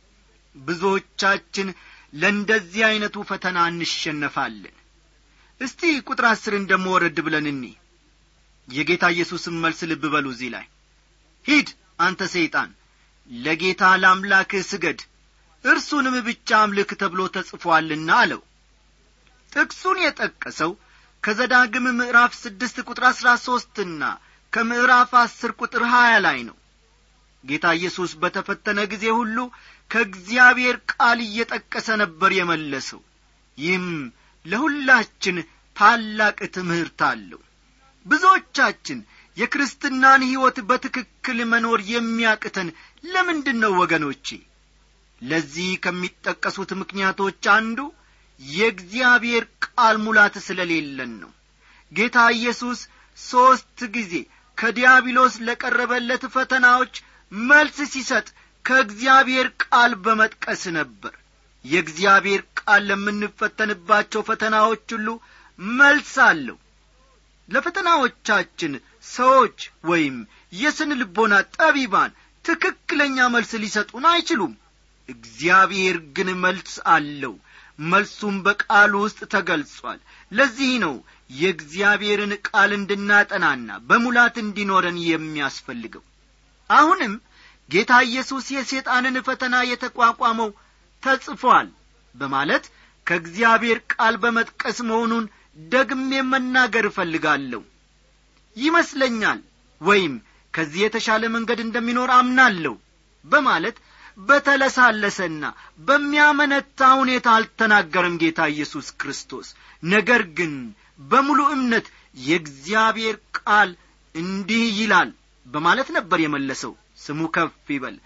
ብዙዎቻችን 0.66 1.68
ለእንደዚህ 2.12 2.82
ዐይነቱ 2.88 3.16
ፈተና 3.30 3.58
እንሸነፋለን። 3.70 4.74
እስቲ 5.60 5.80
ቁጥር 6.08 6.26
አስርን 6.30 6.64
ደሞ 6.70 6.86
ወረድ 6.94 7.18
ብለን 7.26 7.46
እኒ። 7.52 7.64
የጌታ 8.68 9.04
ኢየሱስን 9.14 9.56
መልስ 9.62 9.80
ልብ 9.90 10.02
በሉ 10.12 10.26
እዚህ 10.34 10.50
ላይ። 10.54 10.66
ሂድ 11.46 11.68
አንተ 11.98 12.20
ሰይጣን 12.34 12.70
ለጌታ 13.30 13.82
ለአምላክህ 14.02 14.62
ስገድ 14.70 15.00
እርሱንም 15.64 16.16
ብቻ 16.28 16.48
አምልክ 16.64 16.90
ተብሎ 17.00 17.20
ተጽፎአልና 17.34 18.10
አለው። 18.22 18.42
ጥቅሱን 19.52 19.98
የጠቀሰው 20.02 20.72
ከዘዳግም 21.24 21.86
ምዕራፍ 21.98 22.32
ስድስት 22.42 22.76
ቁጥር 22.88 23.04
አሥራ 23.10 23.28
ሦስትና 23.46 24.02
ከምዕራፍ 24.52 25.10
አስር 25.22 25.50
ቁጥር 25.60 25.82
ሀያ 25.92 26.12
ላይ 26.26 26.38
ነው። 26.48 26.56
ጌታ 27.44 27.66
ኢየሱስ 27.78 28.12
በተፈተነ 28.22 28.78
ጊዜ 28.92 29.04
ሁሉ 29.18 29.36
ከእግዚአብሔር 29.90 30.76
ቃል 30.92 31.18
እየጠቀሰ 31.25 31.88
ነበር 32.02 32.30
የመለሰው። 32.38 33.00
ይህም 33.59 33.87
ለሁላችን 34.45 35.37
ታላቅ 35.76 36.38
ትምህርት 36.57 37.00
አለው። 37.09 37.40
ብዙዎቻችን 38.07 38.99
የክርስትናን 39.37 40.21
ሕይወት 40.28 40.59
በትክክል 40.68 41.38
መኖር 41.50 41.80
የሚያቅተን 41.92 42.68
ለምንድን 43.04 43.59
ነው 43.62 43.73
ወገኖቼ? 43.80 44.28
ለዚህ 45.23 45.71
ከሚጠቀሱት 45.85 46.71
ምክንያቶች 46.80 47.42
አንዱ 47.57 47.78
የእግዚአብሔር 48.40 49.45
ቃል 49.66 49.97
ሙላት 50.04 50.35
ስለሌለን 50.47 51.12
ነው። 51.23 51.30
ጌታ 51.92 52.18
ኢየሱስ 52.37 52.80
ሦስት 53.18 53.78
ጊዜ 53.95 54.12
ከዲያብሎስ 54.59 55.35
ለቀረበለት 55.47 56.23
ፈተናዎች 56.35 56.95
መልስ 57.33 57.78
ሲሰጥ 57.92 58.26
ከእግዚአብሔር 58.68 59.46
ቃል 59.64 59.92
በመጥቀስ 60.04 60.62
ነበር። 60.76 61.14
የእግዚአብሔር 61.64 62.42
ቃል 62.60 62.82
ለምንፈተንባቸው 62.88 64.20
ፈተናዎች 64.28 64.84
ሁሉ 64.94 65.08
መልስ 65.76 66.12
አለው። 66.26 66.58
ለፈተናዎቻችን 67.48 68.72
ሰዎች 69.12 69.58
ወይም 69.84 70.16
የስን 70.52 70.90
ልቦና 71.00 71.34
ጠቢባን 71.56 72.12
ትክክለኛ 72.44 73.28
መልስ 73.34 73.52
ሊሰጡን 73.62 74.04
አይችሉም። 74.12 74.52
እግዚአብሔር 75.08 75.96
ግን 76.16 76.30
መልስ 76.42 76.75
አለው። 76.94 77.34
መልሱም 77.87 78.37
በቃሉ 78.46 78.92
ውስጥ 79.02 79.20
ተገልጿል። 79.34 79.98
ለዚህ 80.32 80.72
ነው 80.84 80.94
የእግዚአብሔርን 81.30 82.32
ቃል 82.48 82.70
እንድናጠናና 82.78 83.78
በሙላት 83.88 84.37
እንዲኖረን 84.44 84.98
የሚያስፈልገው። 85.06 86.04
አሁንም 86.70 87.14
ጌታ 87.68 87.92
ኢየሱስ 88.06 88.46
የሴጣንን 88.54 89.16
ፈተና 89.26 89.56
የተቋቋመው 89.70 90.50
ተጽፏል 91.02 91.68
በማለት 92.14 92.64
ከእግዚአብሔር 93.06 93.78
ቃል 93.92 94.14
በመጥቀስ 94.22 94.78
መሆኑን 94.88 95.25
ደግሜ 95.70 96.10
መናገር 96.32 96.87
እፈልጋለሁ። 96.88 97.62
ይመስለኛል 98.56 99.40
ወይም 99.80 100.14
ከዚህ 100.54 100.80
የተሻለ 100.82 101.25
መንገድ 101.34 101.58
እንደሚኖር 101.64 102.10
አምናለሁ 102.16 102.75
በማለት 103.25 103.76
በተለሳለሰና 104.28 105.44
በሚያመነታ 105.88 106.88
ሁኔታ 107.00 107.28
አልተናገረም 107.37 108.18
ጌታ 108.22 108.48
ኢየሱስ 108.52 108.88
ክርስቶስ። 109.00 109.48
ነገር 109.87 110.22
ግን 110.38 110.54
በሙሉ 111.10 111.40
እምነት 111.56 111.87
የእግዚአብሔር 112.22 113.16
ቃል 113.38 113.70
እንዲህ 114.14 114.64
ይላል 114.80 115.10
በማለት 115.46 115.88
ነበር 115.96 116.18
የመለሰው 116.22 116.72
ስሙ 116.98 117.20
ከፍ 117.34 117.68
ይበል። 117.74 117.96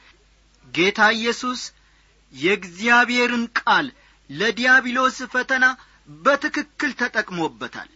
ጌታ 0.75 1.01
ኢየሱስ 1.17 1.61
የእግዚአብሔርን 2.35 3.45
ቃል 3.61 3.87
ለዲያብሎስ 4.31 5.17
ፈተና 5.33 5.65
በትክክል 6.23 6.93
ተጠቅሞበታል። 7.01 7.91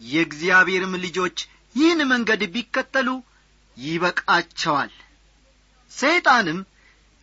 የእግዚአብሔርም 0.00 0.94
ልጆች 1.04 1.38
ይህን 1.74 2.00
መንገድ 2.12 2.42
ቢከተሉ 2.54 3.08
ይበቃቸዋል። 3.76 4.92
ሰይጣንም 5.92 6.58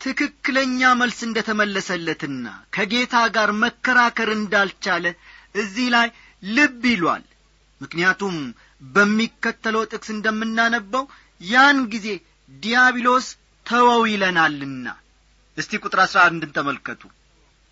ትክክለኛ 0.00 0.80
መልስ 1.00 1.18
እንደ 1.26 1.38
ተመለሰለትና 1.48 2.44
ከጌታ 2.74 3.14
ጋር 3.36 3.50
መከራከር 3.62 4.30
እንዳልቻለ 4.36 5.06
እዚህ 5.54 5.86
ላይ 5.94 6.08
ልብ 6.42 6.82
ይሏል። 6.90 7.24
ምክንያቱም 7.80 8.36
በሚከተለው 8.94 9.82
ጥቅስ 9.92 10.08
እንደምናነበው 10.14 11.04
ያን 11.44 11.78
ጊዜ 11.92 12.06
ዲያብሎስ 12.48 13.26
ተወው 13.66 14.02
ይለናልና። 14.10 14.86
እስቲ 15.56 15.80
ቁጥር 15.82 16.00
አሥራ 16.04 16.18
አንድን 16.28 16.50
ተመልከቱ። 16.56 17.02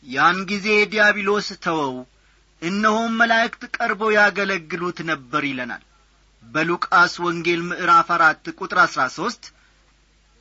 ያን 0.04 0.38
ጊዜ 0.50 0.66
ዲያብሎስ 0.92 1.48
ተወው 1.64 1.94
እነሆም 2.62 3.12
መላእክት 3.20 3.62
ቀርበው 3.76 4.10
ያገለግሉት 4.16 4.98
ነበር 5.10 5.42
ይለናል። 5.48 5.82
በሉቃስ 6.42 7.14
ወንጌል 7.24 7.60
ምዕራፍ 7.68 8.08
አራት 8.16 8.44
ቁጥር 8.58 8.78
አሥራ 8.84 9.02
ሦስት 9.16 9.44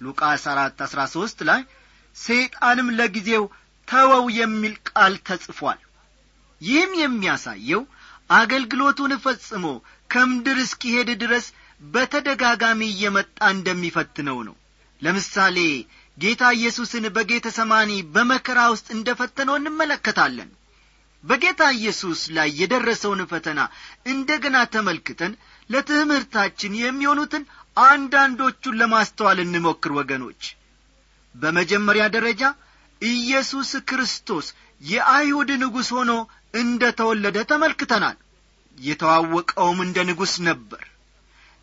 ሉቃስ 0.01 0.43
አራት 0.53 0.77
አሥራ 0.85 1.01
ሦስት 1.13 1.39
ላይ 1.49 1.61
ሰይጣንም 2.15 2.89
ለጊዜው 2.97 3.43
ተወው 3.87 4.25
የሚል 4.39 4.75
ቃል 4.89 5.13
ተጽፏል። 5.27 5.79
ይህም 6.61 6.91
የሚያሳየው 7.01 7.81
አገልግሎቱን 8.29 9.11
ፈጽሞ 9.23 9.65
ከምድር 10.09 10.57
እስኪሄድ 10.63 11.09
ድረስ 11.23 11.45
በተደጋጋሚ 11.81 12.81
እየመጣ 12.89 13.39
እንደሚፈትነው 13.53 14.37
ነው። 14.47 14.55
ለምሳሌ 15.01 15.57
ጌታ 16.17 16.43
ኢየሱስን 16.57 17.05
በጌተ 17.15 17.47
ሰማኒ 17.57 17.91
በመከራ 18.13 18.59
ውስጥ 18.73 18.87
እንደ 18.95 19.09
ፈተነው 19.19 19.55
እንመለከታለን። 19.59 20.49
በጌታ 21.23 21.61
ኢየሱስ 21.77 22.19
ላይ 22.35 22.49
የደረሰውን 22.59 23.21
ፈተና 23.31 23.59
እንደ 24.05 24.29
ገና 24.43 24.57
ተመልክተን 24.73 25.33
ለትምህርታችን 25.69 26.73
የሚሆኑትን 26.81 27.43
አንዳንዶቹን 27.85 28.77
ለማስተዋል 28.81 29.39
እንሞክር 29.43 29.93
ወገኖች። 29.97 30.43
በመጀመሪያ 31.35 32.03
ደረጃ 32.15 32.43
ኢየሱስ 33.01 33.71
ክርስቶስ 33.89 34.47
የአይሁድ 34.81 35.49
ንጉሥ 35.63 35.89
ሆኖ 35.97 36.11
እንደ 36.53 36.83
ተወለደ 36.99 37.37
ተመልክተናል። 37.51 38.17
የተዋወቀውም 38.77 39.79
እንደ 39.81 39.97
ንጉሥ 40.09 40.33
ነበር 40.47 40.83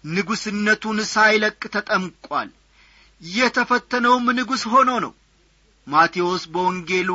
ንጉሥነቱን 0.04 0.98
ሳይለቅ 1.12 1.60
ተጠምቋል። 1.74 2.50
የተፈተነውም 3.22 4.26
ንጉሥ 4.38 4.62
ሆኖ 4.72 4.90
ነው። 5.04 5.12
ማቴዎስ 5.86 6.42
በወንጌሉ 6.52 7.10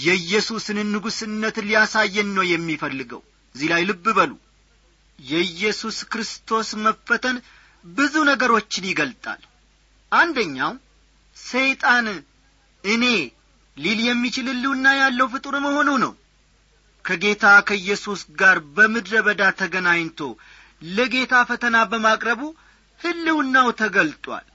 የኢየሱስን 0.00 0.78
ንጉሥነት 0.92 1.56
ሊያሳየን 1.66 2.28
ነው 2.36 2.44
የሚፈልገው። 2.50 3.22
እዚህ 3.54 3.68
ላይ 3.72 3.82
ልብ 3.88 4.06
በሉ። 4.18 4.32
የኢየሱስ 5.18 5.96
ክርስቶስ 6.12 6.68
መፈተን 6.84 7.36
ብዙ 7.84 8.14
ነገሮችን 8.30 8.88
ይገልጣል። 8.90 9.40
አንደኛው 10.12 10.72
ሰይጣን 11.36 12.06
እኔ 12.84 13.04
ሊል 13.76 14.00
የሚችል 14.06 14.46
ሕልውና 14.52 14.86
ያለው 15.00 15.26
ፍጡር 15.34 15.54
መሆኑ 15.66 15.90
ነው። 16.04 16.12
ከጌታ 17.04 17.44
ከኢየሱስ 17.68 18.22
ጋር 18.40 18.56
በምድረ 18.76 19.14
በዳ 19.26 19.42
ተገናኝቶ 19.60 20.18
ለጌታ 20.82 21.34
ፈተና 21.48 21.76
በማቅረቡ 21.90 22.42
ሕልውናው 23.00 23.68
ተገልጧል። 23.80 24.46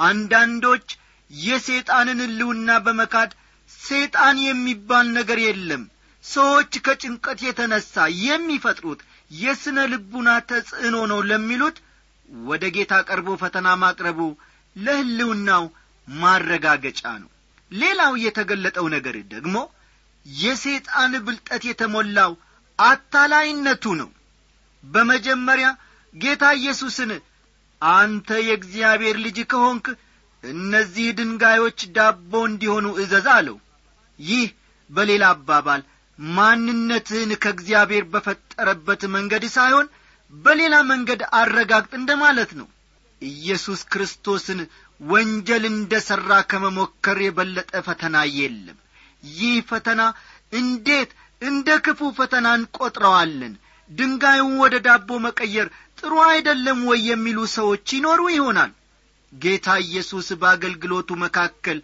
አንዳንዶች 0.00 0.88
የሰይጣንን 1.30 2.18
ሕልውና 2.24 2.70
በመካድ 2.84 3.30
ሰይጣን 3.80 4.36
የሚባል 4.44 5.06
ነገር 5.16 5.38
የለም 5.44 5.82
ሰዎች 6.24 6.72
ከጭንቀት 6.86 7.40
የተነሣ 7.46 7.94
የሚፈጥሩት 8.22 9.00
የሥነ 9.30 9.78
ልቡና 9.92 10.28
ተጽዕኖ 10.50 10.96
ነው 11.12 11.20
ለሚሉት 11.30 11.76
ወደ 12.46 12.64
ጌታ 12.76 12.94
ቀርቦ 13.08 13.28
ፈተና 13.42 13.68
ማቅረቡ 13.82 14.20
ለሕልውናው 14.76 15.64
ማረጋገጫ 16.08 17.02
ነው። 17.22 17.30
ሌላው 17.72 18.12
የተገለጠው 18.24 18.86
ነገር 18.94 19.16
ደግሞ 19.32 19.56
የሰይጣን 20.26 21.12
ብልጠት 21.26 21.62
የተሞላው 21.68 22.32
አታላይነቱ 22.78 23.84
ነው 24.00 24.08
በመጀመሪያ 24.84 25.68
ጌታ 26.14 26.44
ኢየሱስን 26.58 27.10
አንተ 27.82 28.28
የእግዚአብሔር 28.46 29.16
ልጅ 29.24 29.38
ከሆንክ 29.50 29.86
እነዚህ 30.42 31.06
ድንጋዮች 31.18 31.80
ዳቦ 31.96 32.32
እንዲሆኑ 32.48 32.86
እዘዝ 33.02 33.26
አለው። 33.36 33.56
ይህ 34.18 34.46
በሌላ 34.90 35.24
አባባል 35.34 35.82
ማንነትህን 36.18 37.32
ከእግዚአብሔር 37.42 38.04
በፈጠረበት 38.12 39.02
መንገድ 39.14 39.44
ሳይሆን 39.56 39.86
በሌላ 40.32 40.74
መንገድ 40.90 41.20
አረጋግጥ 41.40 41.92
እንደ 41.98 42.10
ማለት 42.22 42.50
ነው። 42.60 42.68
ኢየሱስ 43.22 43.80
ክርስቶስን 43.92 44.60
ወንጀል 45.00 45.64
እንደ 45.70 45.92
ሠራ 46.06 46.32
ከመሞከር 46.50 47.18
የበለጠ 47.24 47.72
ፈተና 47.86 48.16
የለም። 48.38 48.78
ይህ 49.32 49.56
ፈተና 49.70 50.00
እንዴት 50.52 51.10
እንደ 51.42 51.68
ክፉ 51.86 52.10
ፈተና 52.18 52.46
እንቈጥረዋለን 52.58 53.54
ድንጋዩን 53.90 54.54
ወደ 54.62 54.74
ዳቦ 54.86 55.10
መቀየር 55.26 55.68
ጥሩ 55.98 56.14
አይደለም 56.28 56.80
ወይ 56.88 57.00
የሚሉ 57.10 57.38
ሰዎች 57.54 57.86
ይኖሩ 57.96 58.20
ይሆናል። 58.34 58.72
ጌታ 59.32 59.68
ኢየሱስ 59.84 60.28
በአገልግሎቱ 60.40 61.16
መካከል 61.22 61.78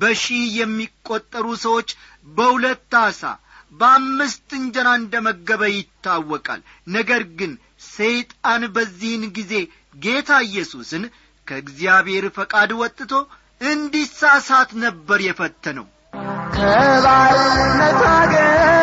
በሺህ 0.00 0.42
የሚቈጠሩ 0.58 1.46
ሰዎች 1.64 1.90
በሁለት 2.28 2.94
አሳ 3.00 3.22
በአምስት 3.72 4.48
እንጀራ 4.58 4.88
እንደ 5.00 5.14
መገበ 5.26 5.62
ይታወቃል። 5.72 6.60
ነገር 6.96 7.22
ግን 7.38 7.52
ሰይጣን 7.90 8.62
በዚህን 8.74 9.24
ጊዜ 9.36 9.52
ጌታ 9.98 10.40
ኢየሱስን 10.48 11.04
ከእግዚአብሔር 11.46 12.26
ፈቃድ 12.36 12.72
ወጥቶ 12.80 13.12
እንዲሳሳት 13.64 14.70
ነበር 14.84 15.20
የፈተነው። 15.24 15.86
ከባርነት 16.56 18.00
አገር 18.12 18.79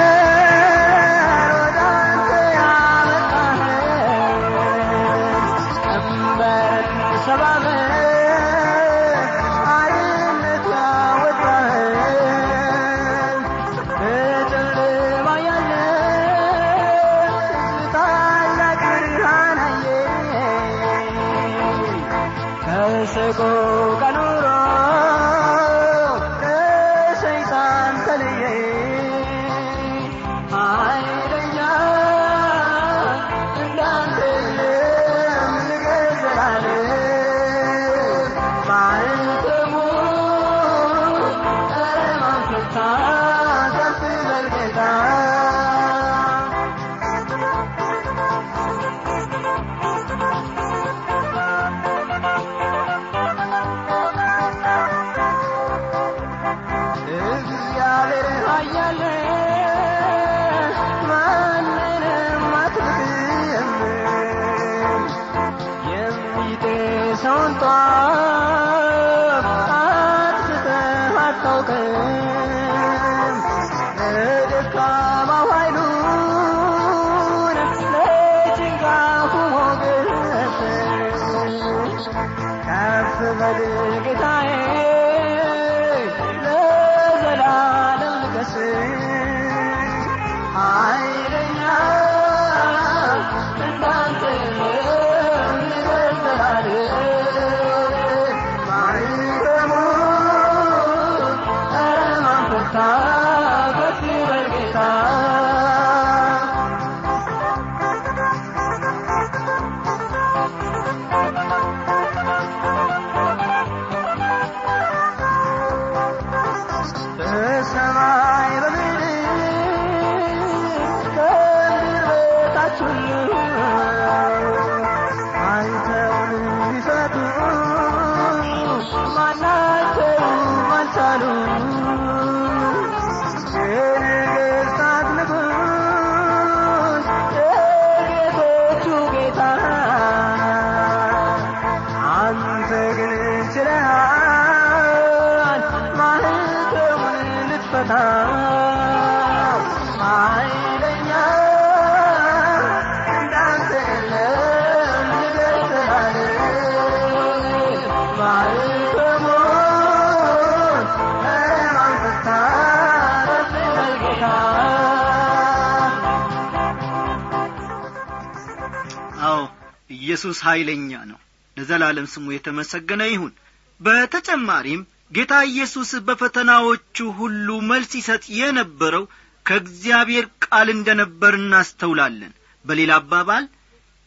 ኢየሱስ 170.18 170.40
ኀይለኛ 170.46 170.92
ነው። 171.10 171.18
ለዘላለም 171.58 172.06
ስሙ 172.12 172.26
የተመሰገነ 172.34 173.02
ይሁን። 173.10 173.34
በተጨማሪም 173.80 174.82
ጌታ 175.12 175.34
ኢየሱስ 175.50 175.90
በፈተናዎቹ 176.08 176.98
ሁሉ 177.20 177.48
መልስ 177.70 177.92
ይሰጥ 178.00 178.24
የነበረው 178.40 179.04
ከእግዚአብሔር 179.46 180.26
ቃል 180.46 180.68
እንደ 180.74 180.90
ነበር 181.02 181.34
እናስተውላለን። 181.40 182.34
በሌላ 182.66 182.92
አባባል 183.02 183.46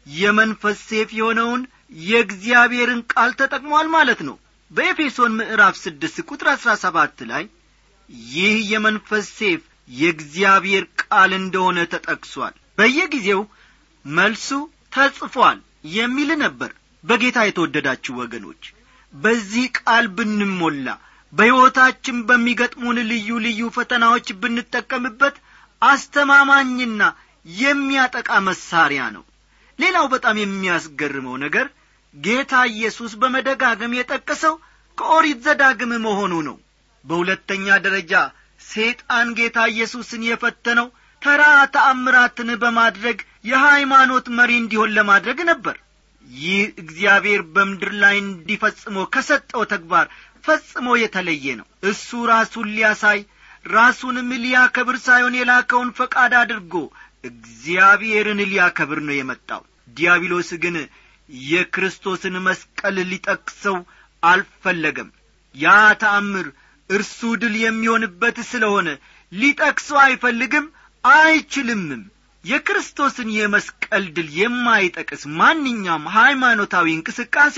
የመንፈስ 0.06 0.78
ሴፍ 0.88 1.10
የሆነውን 1.18 1.62
የእግዚአብሔርን 2.08 3.00
ቃል 3.12 3.30
ተጠቅሟል 3.40 3.88
ማለት 3.96 4.20
ነው። 4.28 4.36
በኤፌሶን 4.70 5.38
ምዕራፍ 5.38 5.76
ስድስት 5.84 6.18
ቁጥር 6.28 6.48
አሥራ 6.52 6.70
ሰባት 6.84 7.18
ላይ 7.30 7.44
ይህ 8.32 8.56
የመንፈስ 8.72 9.26
ሴፍ 9.38 9.62
የእግዚአብሔር 9.94 10.84
ቃል 11.02 11.32
እንደሆነ 11.40 11.78
ተጠቅሷል። 11.94 12.54
በየጊዜው 12.78 13.42
መልሱ 14.04 14.48
ተጽፏል 14.94 15.58
የሚል 15.84 16.30
ነበር። 16.42 16.70
በጌታ 17.04 17.38
የተወደዳችሁ 17.44 18.12
ወገኖች 18.20 18.62
በዚህ 19.14 19.66
ቃል 19.78 20.06
ብንሞላ 20.16 20.88
በሕይወታችን 21.32 22.16
በሚገጥሙን 22.28 22.98
ልዩ 23.10 23.38
ልዩ 23.44 23.60
ፈተናዎች 23.76 24.28
ብንጠቀምበት 24.40 25.36
አስተማማኝና 25.82 27.02
የሚያጠቃ 27.46 28.30
መሳሪያ 28.48 29.02
ነው። 29.16 29.24
ሌላው 29.78 30.06
በጣም 30.14 30.36
የሚያስገርመው 30.40 31.36
ነገር 31.44 31.66
ጌታ 32.14 32.52
ኢየሱስ 32.72 33.12
በመደጋገም 33.20 33.96
የጠቀሰው 33.98 34.54
ከኦሪት 34.98 35.38
ዘዳግም 35.46 35.92
መሆኑ 36.06 36.34
ነው። 36.48 36.56
በሁለተኛ 37.04 37.76
ደረጃ 37.84 38.12
ሰይጣን 38.60 39.28
ጌታ 39.38 39.58
ኢየሱስን 39.72 40.22
የፈተነው 40.28 40.88
ተራ 41.22 41.42
ተአምራትን 41.74 42.50
በማድረግ 42.62 43.18
የሃይማኖት 43.44 44.26
መሪ 44.38 44.50
እንዲሆን 44.60 44.94
ለማድረግ 44.96 45.38
ነበር። 45.50 45.76
ይህ 46.26 46.62
እግዚአብሔር 46.82 47.40
በምድር 47.54 47.92
ላይ 48.02 48.16
እንዲፈጽሞ 48.22 48.96
ከሰጠው 49.14 49.62
ተግባር 49.72 50.06
ፈጽሞ 50.44 50.88
የተለየ 51.00 51.46
ነው። 51.60 51.66
እሱ 51.84 52.20
ራሱን 52.30 52.68
ሊያሳይ 52.76 53.20
ራሱንም 53.70 54.28
ሊያከብር 54.44 54.96
ሳይሆን 55.06 55.34
የላከውን 55.38 55.90
ፈቃድ 55.98 56.32
አድርጎ 56.40 56.74
እግዚአብሔርን 57.24 58.40
ሊያከብር 58.50 59.00
ነው 59.08 59.14
የመጣው። 59.16 59.62
ዲያብሎስ 59.96 60.50
ግን 60.62 60.76
የክርስቶስን 61.48 62.36
መስቀል 62.46 62.96
ሊጠቅሰው 63.10 63.76
አልፈለገም። 64.22 65.10
ያ 65.54 65.68
ተአምር 66.02 66.46
እርሱ 66.90 67.18
ድል 67.42 67.54
የሚሆንበት 67.60 68.38
ስለሆነ 68.50 68.88
ሊጠቅሰው 69.32 69.98
አይፈልግም 70.04 70.66
አይችልምም 71.04 72.02
የክርስቶስን 72.44 73.28
የመስቀል 73.34 74.04
ድል 74.16 74.28
የማይጠቅስ 74.38 75.22
ማንኛውም 75.40 76.04
ሃይማኖታዊ 76.14 76.86
እንቅስቃሴ 76.94 77.56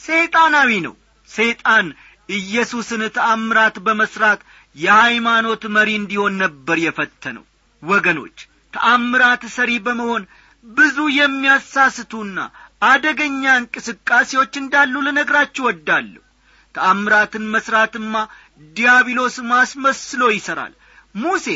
ሰይጣናዊ 0.00 0.70
ነው። 0.86 0.94
ሰይጣን 1.30 1.86
ኢየሱስን 2.30 3.02
ተአምራት 3.16 3.76
በመስራት 3.86 4.40
የሃይማኖት 4.76 5.62
መሪ 5.76 5.90
እንዲሆን 6.00 6.34
ነበር 6.44 6.78
የፈተነው። 6.84 7.44
ወገኖች 7.82 8.36
ተአምራት 8.72 9.42
ሰሪ 9.56 9.72
በመሆን 9.86 10.22
ብዙ 10.64 10.98
የሚያሳስቱና 11.18 12.38
አደገኛ 12.82 13.44
እንቅስቃሴዎች 13.60 14.52
እንዳሉ 14.62 14.94
ልነግራችሁ 15.06 15.64
ወዳለሁ 15.68 16.22
ተአምራትን 16.74 17.44
መሥራትማ 17.54 18.14
ዲያብሎስ 18.76 19.36
ማስመስሎ 19.50 20.22
ይሠራል 20.36 20.72
ሙሴ 21.14 21.46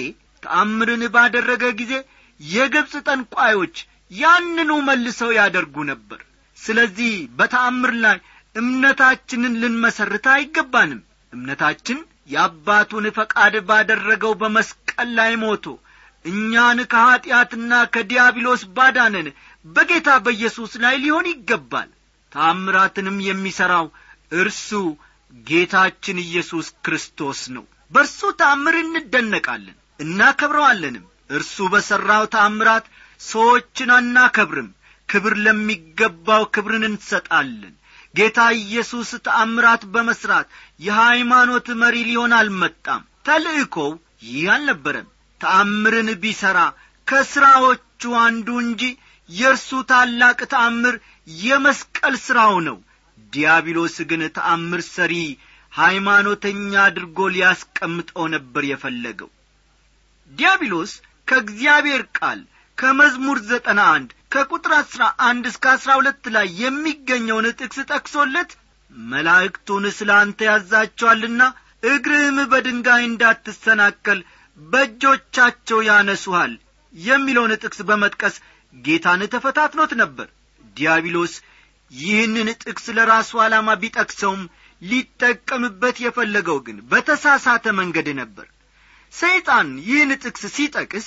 ተአምርን 0.42 1.02
ባደረገ 1.14 1.64
ጊዜ 1.80 1.92
የግብፅ 2.40 2.92
ጠንቋዮች 3.06 3.76
ያንኑ 4.14 4.70
መልሰው 4.88 5.30
ያደርጉ 5.38 5.76
ነበር። 5.84 6.20
ስለዚህ 6.58 7.12
በተአምር 7.38 7.92
ላይ 8.04 8.16
እምነታችንን 8.54 9.58
ልንመሰርት 9.62 10.26
አይገባንም። 10.34 11.00
እምነታችን 11.32 11.98
የአባቱን 12.30 13.06
ፈቃድ 13.18 13.54
ባደረገው 13.68 14.32
በመስቀል 14.40 15.10
ላይ 15.18 15.32
ሞቶ 15.42 15.66
እኛን 16.24 16.78
ከኀጢአትና 16.92 17.72
ከዲያብሎስ 17.94 18.62
ባዳነን 18.76 19.28
በጌታ 19.66 20.08
በኢየሱስ 20.24 20.72
ላይ 20.84 20.96
ሊሆን 21.04 21.26
ይገባል። 21.32 21.90
ታምራትንም 22.32 23.18
የሚሠራው 23.26 23.86
እርሱ 24.32 24.70
ጌታችን 25.46 26.18
ኢየሱስ 26.24 26.66
ክርስቶስ 26.84 27.40
ነው። 27.56 27.64
በእርሱ 27.92 28.20
ታምር 28.40 28.74
እንደነቃለን 28.82 29.76
እናከብረዋለንም 30.00 31.04
እርሱ 31.30 31.56
በሠራው 31.72 32.24
ታምራት 32.34 32.86
ሰዎችን 33.20 33.90
አናከብርም። 33.96 34.68
ክብር 35.08 35.34
ለሚገባው 35.44 36.42
ክብርን 36.54 36.84
እንሰጣለን። 36.88 37.74
ጌታ 38.14 38.38
ኢየሱስ 38.60 39.10
ተአምራት 39.26 39.82
በመሥራት 39.94 40.46
የሃይማኖት 40.80 41.66
መሪ 41.82 41.96
ሊሆን 42.08 42.32
አልመጣም። 42.38 43.02
ተልእኮው 43.26 43.90
ይህ 44.26 44.46
አልነበረም። 44.54 45.08
ተአምርን 45.40 46.08
ቢሠራ 46.22 46.58
ከሥራዎቹ 47.06 47.84
አንዱ 48.22 48.48
እንጂ 48.64 48.82
የእርሱ 49.28 49.70
ታላቅ 49.90 50.38
ተአምር 50.52 50.94
የመስቀል 51.40 52.14
ሥራው 52.24 52.54
ነው። 52.68 52.76
ዲያብሎስ 53.32 53.96
ግን 54.10 54.22
ተአምር 54.36 54.80
ሰሪ 54.88 55.14
ሃይማኖተኛ 55.72 56.72
አድርጎ 56.84 57.18
ሊያስቀምጠው 57.34 58.24
ነበር 58.34 58.62
የፈለገው። 58.68 59.30
ዲያብሎስ 60.32 60.92
ከእግዚአብሔር 61.28 62.02
ቃል 62.18 62.40
ከመዝሙር 62.78 63.38
ዘጠና 63.48 63.80
አንድ 63.94 64.10
ከቁጥር 64.32 64.72
አሥራ 64.78 65.02
አንድ 65.28 65.44
እስከ 65.50 65.64
አሥራ 65.72 65.90
ሁለት 65.98 66.24
ላይ 66.34 66.46
የሚገኘውን 66.62 67.46
ጥቅስ 67.60 67.78
ጠቅሶለት 67.90 68.50
መላእክቱን 69.08 69.84
ስለ 69.98 70.10
አንተ 70.22 70.38
ያዛቸዋልና 70.48 71.42
እግርህም 71.84 72.38
በድንጋይ 72.52 73.02
እንዳትሰናከል 73.08 74.20
በእጆቻቸው 74.58 75.80
ያነሱሃል 75.88 76.52
የሚለውን 76.94 77.52
ጥቅስ 77.62 77.80
በመጥቀስ 77.88 78.36
ጌታን 78.74 79.22
ተፈታትኖት 79.34 79.92
ነበር። 80.00 80.28
ዲያብሎስ 80.76 81.34
ይህንን 81.90 82.48
ጥቅስ 82.62 82.86
ለራሱ 82.96 83.40
ዓላማ 83.44 83.68
ቢጠቅሰውም 83.82 84.42
ሊጠቀምበት 84.82 85.96
የፈለገው 86.04 86.58
ግን 86.66 86.78
በተሳሳተ 86.90 87.72
መንገድ 87.78 88.08
ነበር 88.20 88.46
ሰይጣን 89.12 89.68
ይህን 89.86 90.10
ጥቅስ 90.22 90.44
ሲጠቅስ 90.56 91.06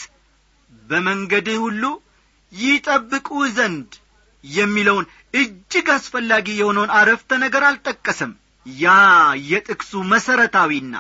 በመንገድህ 0.84 1.58
ሁሉ 1.66 1.84
ይጠብቁህ 2.54 3.44
ዘንድ 3.58 3.92
የሚለውን 4.44 5.06
እጅግ 5.34 5.88
አስፈላጊ 5.96 6.48
የሆነውን 6.60 6.94
አረፍተ 7.00 7.38
ነገር 7.44 7.64
አልጠቀሰም። 7.68 8.32
ያ 8.66 8.88
የጥቅሱ 9.52 9.92
መሠረታዊና 10.12 10.96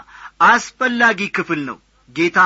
አስፈላጊ 0.48 1.22
ክፍል 1.38 1.62
ነው። 1.70 1.78
ጌታ 2.16 2.40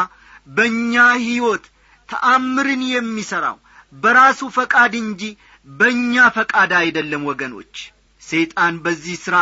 በእኛ 0.56 0.94
ሕይወት 1.22 1.66
ተአምርን 2.10 2.82
የሚሠራው 2.90 3.58
በራሱ 3.94 4.42
ፈቃድ 4.58 4.94
እንጂ 5.02 5.22
በእኛ 5.68 6.26
ፈቃድ 6.36 6.72
አይደለም። 6.82 7.24
ወገኖች 7.30 7.76
ሰይጣን 8.22 8.76
በዚህ 8.86 9.18
ሥራ 9.26 9.38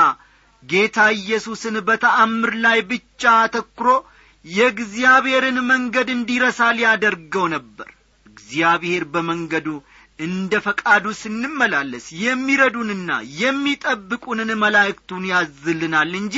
ጌታ 0.64 0.98
ኢየሱስን 1.18 1.76
በተአምር 1.88 2.52
ላይ 2.66 2.80
ብቻ 2.92 3.32
አተኩሮ 3.42 3.88
የእግዚአብሔርን 4.46 5.58
መንገድ 5.70 6.08
እንዲረሳ 6.14 6.60
ሊያደርገው 6.78 7.46
ነበር። 7.54 7.90
እግዚአብሔር 8.26 9.04
በመንገዱ 9.14 9.68
እንደ 10.20 10.54
ፈቃዱ 10.66 11.06
ስንመላለስ 11.20 12.06
የሚረዱንና 12.24 13.10
የሚጠብቁንን 13.42 14.52
መላእክቱን 14.64 15.24
ያዝልናል 15.32 16.12
እንጂ 16.22 16.36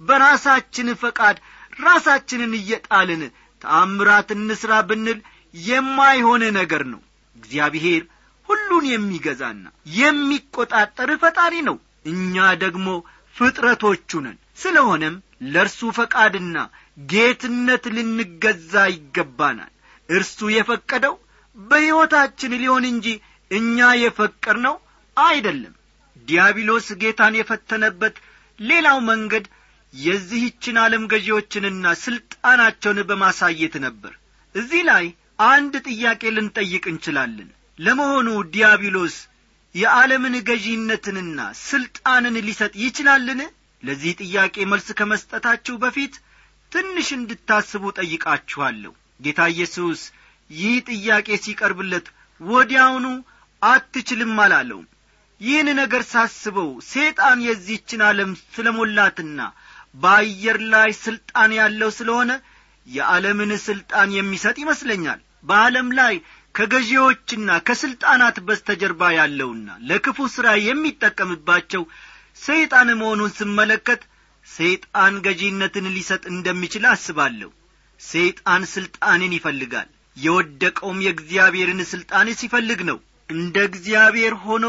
በራሳችን 0.00 0.88
ፈቃድ 1.02 1.36
ራሳችንን 1.80 2.52
እየጣልን 2.58 3.22
ተአምራት 3.62 4.28
እንሥራ 4.36 4.72
ብንል 4.88 5.18
የማይሆን 5.54 6.42
ነገር 6.58 6.82
ነው። 6.92 7.00
እግዚአብሔር 7.36 8.02
ሁሉን 8.48 8.84
የሚገዛና 8.90 9.64
የሚቈጣጠር 9.98 11.10
ፈጣሪ 11.22 11.54
ነው። 11.68 11.76
እኛ 12.06 12.34
ደግሞ 12.62 12.88
ፍጥረቶቹ 13.36 14.20
ነን። 14.26 14.36
ስለሆነም 14.58 15.16
ለእርሱ 15.46 15.80
ፈቃድና 15.96 16.58
ጌትነት 16.98 17.84
ልንገዛ 17.96 18.72
ይገባናል። 18.92 19.72
እርሱ 20.08 20.38
የፈቀደው 20.54 21.14
በሕይወታችን 21.56 22.52
ሊሆን 22.62 22.84
እንጂ 22.92 23.06
እኛ 23.50 23.88
የፈቀድነው 24.02 24.76
አይደለም። 25.16 25.74
ዲያብሎስ 26.28 26.86
ጌታን 27.02 27.34
የፈተነበት 27.38 28.16
ሌላው 28.58 28.98
መንገድ 29.10 29.44
የዚህችን 29.94 30.76
ዓለም 30.84 31.04
ገዢዎችንና 31.12 31.86
ሥልጣናቸውን 32.04 32.98
በማሳየት 33.08 33.74
ነበር። 33.84 34.12
እዚህ 34.54 34.82
ላይ 34.90 35.04
አንድ 35.46 35.74
ጥያቄ 35.88 36.22
ልንጠይቅ 36.36 36.84
እንችላለን። 36.92 37.48
ለመሆኑ 37.78 38.28
ዲያብሎስ 38.54 39.16
የዓለምን 39.74 40.34
ገዢነትንና 40.48 41.38
ሥልጣንን 41.62 42.36
ሊሰጥ 42.46 42.72
ይችላልን? 42.84 43.40
ለዚህ 43.82 44.12
ጥያቄ 44.22 44.56
መልስ 44.70 44.88
ከመስጠታችሁ 44.98 45.74
በፊት 45.82 46.14
ትንሽ 46.76 47.08
እንድታስቡ 47.14 47.84
ጠይቃችኋለሁ። 47.98 48.92
ጌታ 49.20 49.40
ኢየሱስ 49.52 50.00
ይህ 50.50 50.74
ጥያቄ 50.88 51.28
ሲቀርብለት 51.44 52.06
ወዲያውኑ 52.40 53.06
አትችልም 53.62 54.34
አላለውም። 54.44 54.86
ይህን 55.40 55.68
ነገር 55.78 56.02
ሳስበው 56.10 56.68
ሰይጣን 56.90 57.38
የዚህችን 57.46 58.02
ዓለም 58.08 58.30
ስለ 58.54 58.66
ሞላትና 58.76 59.40
በአየር 59.94 60.58
ላይ 60.72 60.90
ሥልጣን 61.04 61.50
ያለው 61.58 61.90
ስለሆነ 61.98 62.30
የዓለምን 62.86 63.52
ሥልጣን 63.66 64.10
የሚሰጥ 64.16 64.56
ይመስለኛል። 64.62 65.20
በዓለም 65.44 65.88
ላይ 65.98 66.14
ከገዢዎችና 66.54 67.48
ከሥልጣናት 67.66 68.36
በስተጀርባ 68.46 69.10
ያለውና 69.18 69.68
ለክፉ 69.88 70.28
ሥራ 70.34 70.48
የሚጠቀምባቸው 70.66 71.82
ሰይጣን 72.42 72.88
መሆኑን 73.00 73.32
ስመለከት 73.38 74.02
ሰይጣን 74.48 75.14
ገዢነትን 75.24 75.86
ሊሰጥ 75.94 76.22
እንደሚችል 76.32 76.84
አስባለሁ። 76.92 77.50
ሰይጣን 78.00 78.62
ሥልጣንን 78.72 79.32
ይፈልጋል። 79.36 79.88
የወደቀውም 80.16 80.98
የእግዚአብሔርን 81.04 81.80
ሥልጣን 81.92 82.28
ሲፈልግ 82.40 82.80
ነው። 82.90 82.98
እንደ 83.28 83.56
እግዚአብሔር 83.68 84.34
ሆኖ 84.44 84.66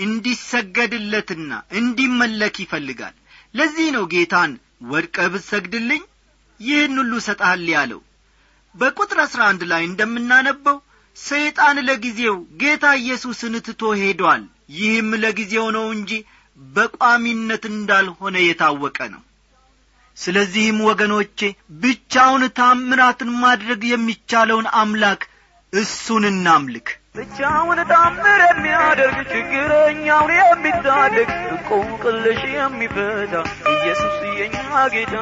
እንዲሰገድለትና 0.00 1.50
እንዲመለክ 1.78 2.56
ይፈልጋል። 2.62 3.14
ለዚህ 3.54 3.88
ነው 3.96 4.04
ጌታን 4.12 4.52
ወድቀ 4.90 5.16
ብትሰግድልኝ 5.32 6.02
ይህን 6.60 6.94
ሁሉ 7.00 7.12
ሰጣል 7.26 7.64
ያለው። 7.72 8.00
በቁጥር 8.74 9.18
አሥራ 9.24 9.40
አንድ 9.50 9.62
ላይ 9.70 9.82
እንደምናነበው 9.86 10.76
ሰይጣን 11.16 11.76
ለጊዜው 11.88 12.36
ጌታ 12.60 12.84
ኢየሱስን 13.00 13.54
ትቶ 13.66 13.92
ሄዷል። 14.00 14.42
ይህም 14.76 15.10
ለጊዜው 15.22 15.66
ነው 15.76 15.86
እንጂ 15.96 16.10
በቋሚነት 16.58 17.64
እንዳልሆነ 17.72 18.36
የታወቀ 18.42 18.98
ነው። 19.12 19.22
ስለዚህም 20.16 20.78
ወገኖቼ 20.86 21.40
ብቻውን 21.82 22.44
ታምራትን 22.58 23.30
ማድረግ 23.42 23.82
የሚቻለውን 23.90 24.66
አምላክ 24.80 25.20
እሱን 25.72 26.24
እናምልክ። 26.30 26.88
ብቻውን 27.16 27.78
ታምር 27.90 28.40
የሚያደርግ 28.44 29.16
ችግረኛውን 29.30 30.32
የሚታደግ 30.38 31.30
እንቆቅልሽ 31.44 32.40
የሚፈታ 32.54 33.34
ኢየሱስ 33.72 34.18
የኛ 34.40 34.56
ጌታ። 34.94 35.14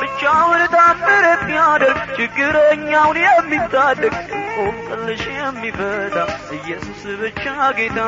ብቻውን 0.00 0.62
ታምር 0.74 1.24
የሚያደርግ 1.32 2.00
ችግረኛውን 2.18 3.18
የሚታደግ 3.26 4.14
እንቆቅልሽ 4.38 5.24
የሚፈታ 5.36 6.16
ኢየሱስ 6.58 7.02
ብቻ 7.22 7.44
ጌታ 7.80 8.00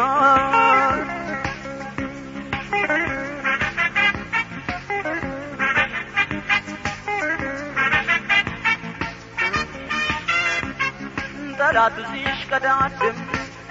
ጠላት 11.59 11.97
ሲሽቀዳድም 12.11 13.17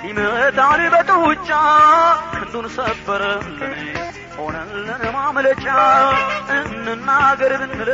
ሊመታን 0.02 0.82
በጡጫ 0.94 1.50
ክንዱን 2.32 2.66
ሰበረልን 2.76 3.74
ሆነልን 4.38 5.04
ማምለጫ 5.16 5.66
እንናገር 6.58 7.54
ብንል 7.62 7.90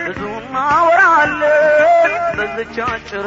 ብዙ 0.00 0.20
እናወራለን 0.40 2.12
በዝቻ 2.38 2.76
አጭር 2.94 3.26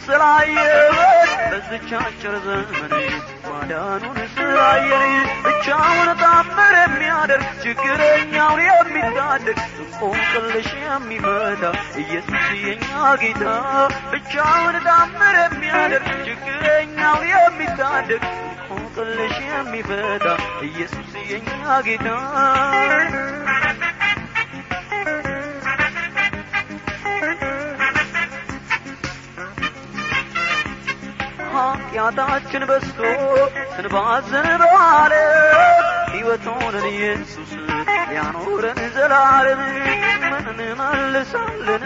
ስላየን 0.00 0.94
በዝቻ 1.50 1.90
ማዳኑን 3.46 4.18
ስላየን 4.34 5.04
ብቻውን 5.44 6.08
ታምር 6.22 6.74
የሚያደርግ 6.78 7.48
ችግረኛውን 7.64 8.60
የሚታደግ 8.68 9.58
እንቆቅልሽ 9.82 10.70
የሚፈታ 10.82 11.64
ኢየሱስ 12.02 12.46
የኛ 12.64 12.90
ጌታ 13.22 13.44
ብቻውን 14.12 14.78
ታምር 14.88 15.36
የሚያደርግ 15.42 16.08
ችግረኛውን 16.28 17.28
የሚታደግ 17.32 18.24
እንቆቅልሽ 18.70 19.36
የሚፈታ 19.50 20.26
ኢየሱስ 20.68 21.12
የኛ 21.30 21.50
ጌታ 21.88 22.08
ኃጢአታችን 31.54 32.62
በስቶ 32.70 33.00
ስንባዝን 33.74 34.48
በዓለም 34.62 35.80
ሕይወት 36.12 36.44
ሆነን 36.54 36.86
ኢየሱስ 36.92 37.50
ሊያኖረን 38.08 38.80
ዘላለም 38.96 39.60
እንመልሳለን 40.50 41.84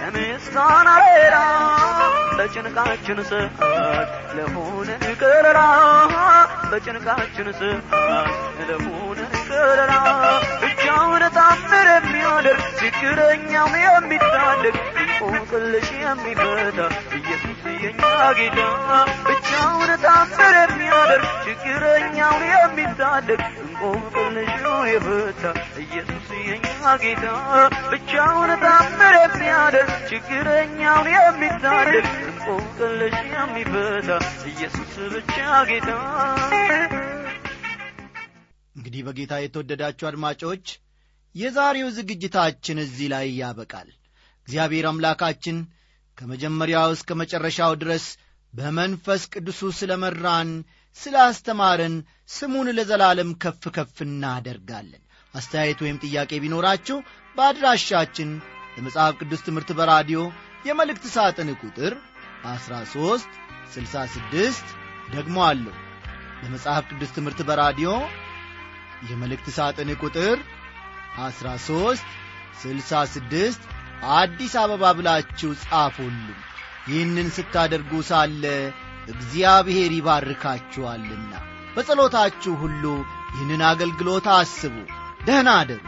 ከምስጋና 0.00 0.88
ሌላ 1.06 1.36
በጭንቃችን 2.36 3.18
ሰዓት 3.30 4.08
ለሆነን 4.36 5.02
ከለላ 5.20 5.58
በጭንቃችን 6.70 7.48
ሰዓት 7.60 8.30
ለሆነን 8.68 9.32
ከለላ። 9.48 9.92
ብቻውን 10.62 11.24
ታምር 11.36 11.88
የሚያደርግ 11.94 12.62
ችግረኛውን 12.80 13.76
የሚታደግ 13.86 14.76
እንቆቅልሽ 15.02 15.88
ኢየሱስ 16.02 17.31
የኛ 17.82 18.02
ጌታ 18.38 18.58
ብቻውን 19.26 19.90
ታምር 20.04 20.54
የሚያደርግ 20.60 21.24
ችግረኛውን 21.44 22.42
የሚታደግ 22.50 23.40
እንቆቅልሹን 23.62 24.36
የፈታ 24.90 25.42
ኢየሱስ 25.84 26.28
የኛ 26.48 26.68
ጌታ 27.02 27.24
ብቻውን 27.92 28.52
ታምር 28.64 29.16
የሚያደርግ 29.20 29.90
ችግረኛውን 30.10 31.08
የሚታደግ 31.16 32.06
እንቆቅልሽ 32.24 33.16
የሚፈታ 33.32 34.10
ኢየሱስ 34.52 34.94
ብቻ 35.14 35.36
ጌታ 35.70 35.90
እንግዲህ 38.76 39.02
በጌታ 39.06 39.34
የተወደዳችሁ 39.40 40.06
አድማጮች 40.08 40.66
የዛሬው 41.34 41.88
ዝግጅታችን 41.96 42.78
እዚህ 42.82 43.06
ላይ 43.12 43.26
ያበቃል። 43.38 43.88
እግዚአብሔር 44.48 44.86
አምላካችን 44.88 45.56
ከመጀመሪያው 46.22 46.90
እስከ 46.96 47.10
መጨረሻው 47.20 47.72
ድረስ 47.80 48.04
በመንፈስ 48.54 49.22
ቅዱሱ 49.32 49.70
ስለ 49.78 49.92
መራን 50.02 50.50
ስለ 50.96 51.16
ስሙን 52.28 52.68
ለዘላለም 52.78 53.30
ከፍ 53.42 53.62
ከፍ 53.76 53.96
እናደርጋለን። 54.06 55.02
አስተያየት 55.34 55.80
ወይም 55.84 55.98
ጥያቄ 56.04 56.30
ቢኖራችሁ 56.44 56.98
በአድራሻችን 57.36 58.30
ለመጽሐፍ 58.76 59.12
ቅዱስ 59.20 59.42
ትምህርት 59.46 59.70
በራዲዮ 59.78 60.20
የመልእክት 60.66 61.04
ሳጥን 61.16 61.50
ቁጥር 61.62 61.92
13 62.52 63.36
66 63.74 64.72
ደግሞ 65.12 65.36
አለሁ 65.48 65.74
ለመጽሐፍ 66.42 66.84
ቅዱስ 66.90 67.12
ትምህርት 67.18 67.42
በራዲዮ 67.42 67.90
የመልእክት 69.10 69.48
ሳጥን 69.58 69.90
ቁጥር 70.02 70.38
13 71.22 72.18
66 72.62 73.70
አዲስ 74.12 74.54
አበባ 74.60 74.84
ብላችሁ 74.98 75.50
ጻፉልን። 75.62 76.38
ይህንን 76.88 77.28
ስታደርጉ 77.36 77.92
ሳለ 78.08 78.44
እግዚአብሔር 79.08 79.90
ይባርካችኋልና 79.96 81.32
በጸሎታችሁ 81.76 82.54
ሁሉ 82.62 82.84
ይህንን 83.32 83.62
አገልግሎት 83.68 84.26
አስቡ። 84.34 84.74
ደህና 85.26 85.50
አደሩ 85.60 85.84